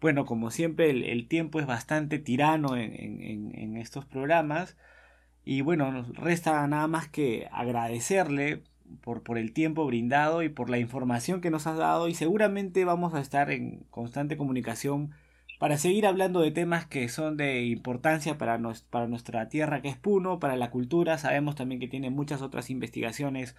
Bueno, 0.00 0.24
como 0.24 0.50
siempre, 0.50 0.90
el, 0.90 1.28
tiempo 1.28 1.58
es 1.58 1.66
bastante 1.66 2.18
tirano 2.18 2.76
en, 2.76 3.76
estos 3.76 4.04
programas. 4.04 4.76
Y 5.46 5.60
bueno, 5.60 5.92
nos 5.92 6.08
resta 6.16 6.66
nada 6.66 6.88
más 6.88 7.08
que 7.08 7.48
agradecerle 7.52 8.64
por, 9.00 9.22
por 9.22 9.38
el 9.38 9.52
tiempo 9.52 9.86
brindado 9.86 10.42
y 10.42 10.48
por 10.48 10.70
la 10.70 10.78
información 10.78 11.40
que 11.40 11.50
nos 11.50 11.68
ha 11.68 11.74
dado. 11.74 12.08
Y 12.08 12.14
seguramente 12.14 12.84
vamos 12.84 13.14
a 13.14 13.20
estar 13.20 13.52
en 13.52 13.84
constante 13.90 14.36
comunicación 14.36 15.12
para 15.60 15.78
seguir 15.78 16.04
hablando 16.06 16.40
de 16.40 16.50
temas 16.50 16.86
que 16.86 17.08
son 17.08 17.36
de 17.36 17.62
importancia 17.66 18.38
para, 18.38 18.60
para 18.90 19.06
nuestra 19.06 19.48
tierra 19.48 19.82
que 19.82 19.88
es 19.88 19.96
Puno, 19.96 20.40
para 20.40 20.56
la 20.56 20.70
cultura. 20.70 21.16
Sabemos 21.16 21.54
también 21.54 21.80
que 21.80 21.86
tiene 21.86 22.10
muchas 22.10 22.42
otras 22.42 22.68
investigaciones 22.68 23.54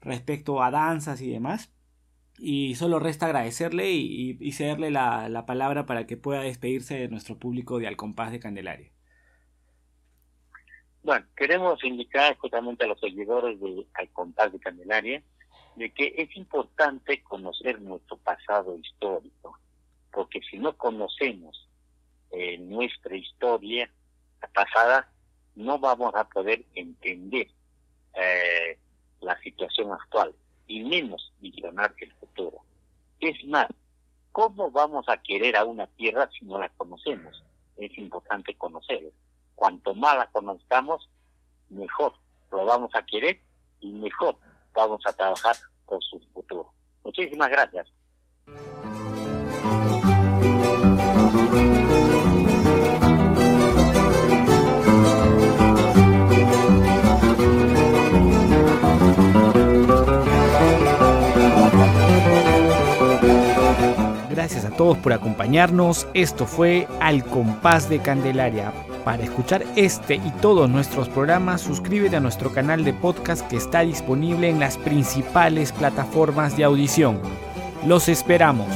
respecto 0.00 0.64
a 0.64 0.72
danzas 0.72 1.20
y 1.20 1.30
demás. 1.30 1.72
Y 2.38 2.74
solo 2.74 2.98
resta 2.98 3.26
agradecerle 3.26 3.92
y, 3.92 4.36
y, 4.40 4.52
cederle 4.52 4.90
la, 4.90 5.28
la, 5.28 5.46
palabra 5.46 5.86
para 5.86 6.06
que 6.06 6.16
pueda 6.16 6.40
despedirse 6.42 6.96
de 6.96 7.08
nuestro 7.08 7.38
público 7.38 7.78
de 7.78 7.86
Al 7.86 7.96
Compás 7.96 8.32
de 8.32 8.40
Candelaria. 8.40 8.90
Bueno, 11.02 11.26
queremos 11.36 11.82
indicar 11.82 12.36
justamente 12.36 12.84
a 12.84 12.88
los 12.88 13.00
seguidores 13.00 13.58
de 13.60 13.86
Al 13.94 14.08
Compás 14.10 14.52
de 14.52 14.60
Candelaria 14.60 15.22
de 15.76 15.90
que 15.92 16.14
es 16.18 16.36
importante 16.36 17.22
conocer 17.22 17.80
nuestro 17.80 18.16
pasado 18.18 18.76
histórico 18.76 19.58
porque 20.12 20.40
si 20.42 20.58
no 20.58 20.76
conocemos 20.76 21.68
eh, 22.30 22.58
nuestra 22.58 23.16
historia 23.16 23.90
pasada, 24.54 25.08
no 25.54 25.78
vamos 25.78 26.14
a 26.14 26.28
poder 26.28 26.64
entender 26.74 27.48
eh, 28.14 28.78
la 29.20 29.38
situación 29.40 29.92
actual 29.92 30.34
y 30.66 30.82
menos 30.82 31.32
visionar 31.40 31.94
el 31.98 32.12
futuro. 32.12 32.58
Es 33.20 33.44
más, 33.46 33.68
¿cómo 34.32 34.70
vamos 34.70 35.08
a 35.08 35.16
querer 35.18 35.56
a 35.56 35.64
una 35.64 35.86
tierra 35.86 36.28
si 36.38 36.44
no 36.44 36.58
la 36.58 36.68
conocemos? 36.70 37.42
Es 37.76 37.96
importante 37.98 38.54
conocerla. 38.54 39.10
Cuanto 39.60 39.94
más 39.94 40.16
la 40.16 40.26
conozcamos, 40.28 41.06
mejor 41.68 42.14
lo 42.50 42.64
vamos 42.64 42.90
a 42.94 43.02
querer 43.02 43.42
y 43.80 43.92
mejor 43.92 44.36
vamos 44.72 45.02
a 45.04 45.12
trabajar 45.12 45.54
por 45.84 46.02
su 46.02 46.18
futuro. 46.32 46.72
Muchísimas 47.04 47.50
gracias. 47.50 47.86
Gracias 64.30 64.64
a 64.64 64.74
todos 64.74 64.96
por 64.96 65.12
acompañarnos. 65.12 66.08
Esto 66.14 66.46
fue 66.46 66.88
Al 66.98 67.22
Compás 67.26 67.90
de 67.90 68.00
Candelaria. 68.00 68.72
Para 69.04 69.22
escuchar 69.22 69.64
este 69.76 70.16
y 70.16 70.30
todos 70.42 70.68
nuestros 70.68 71.08
programas, 71.08 71.62
suscríbete 71.62 72.16
a 72.16 72.20
nuestro 72.20 72.52
canal 72.52 72.84
de 72.84 72.92
podcast 72.92 73.46
que 73.48 73.56
está 73.56 73.80
disponible 73.80 74.48
en 74.48 74.60
las 74.60 74.76
principales 74.76 75.72
plataformas 75.72 76.56
de 76.56 76.64
audición. 76.64 77.18
Los 77.86 78.08
esperamos. 78.08 78.68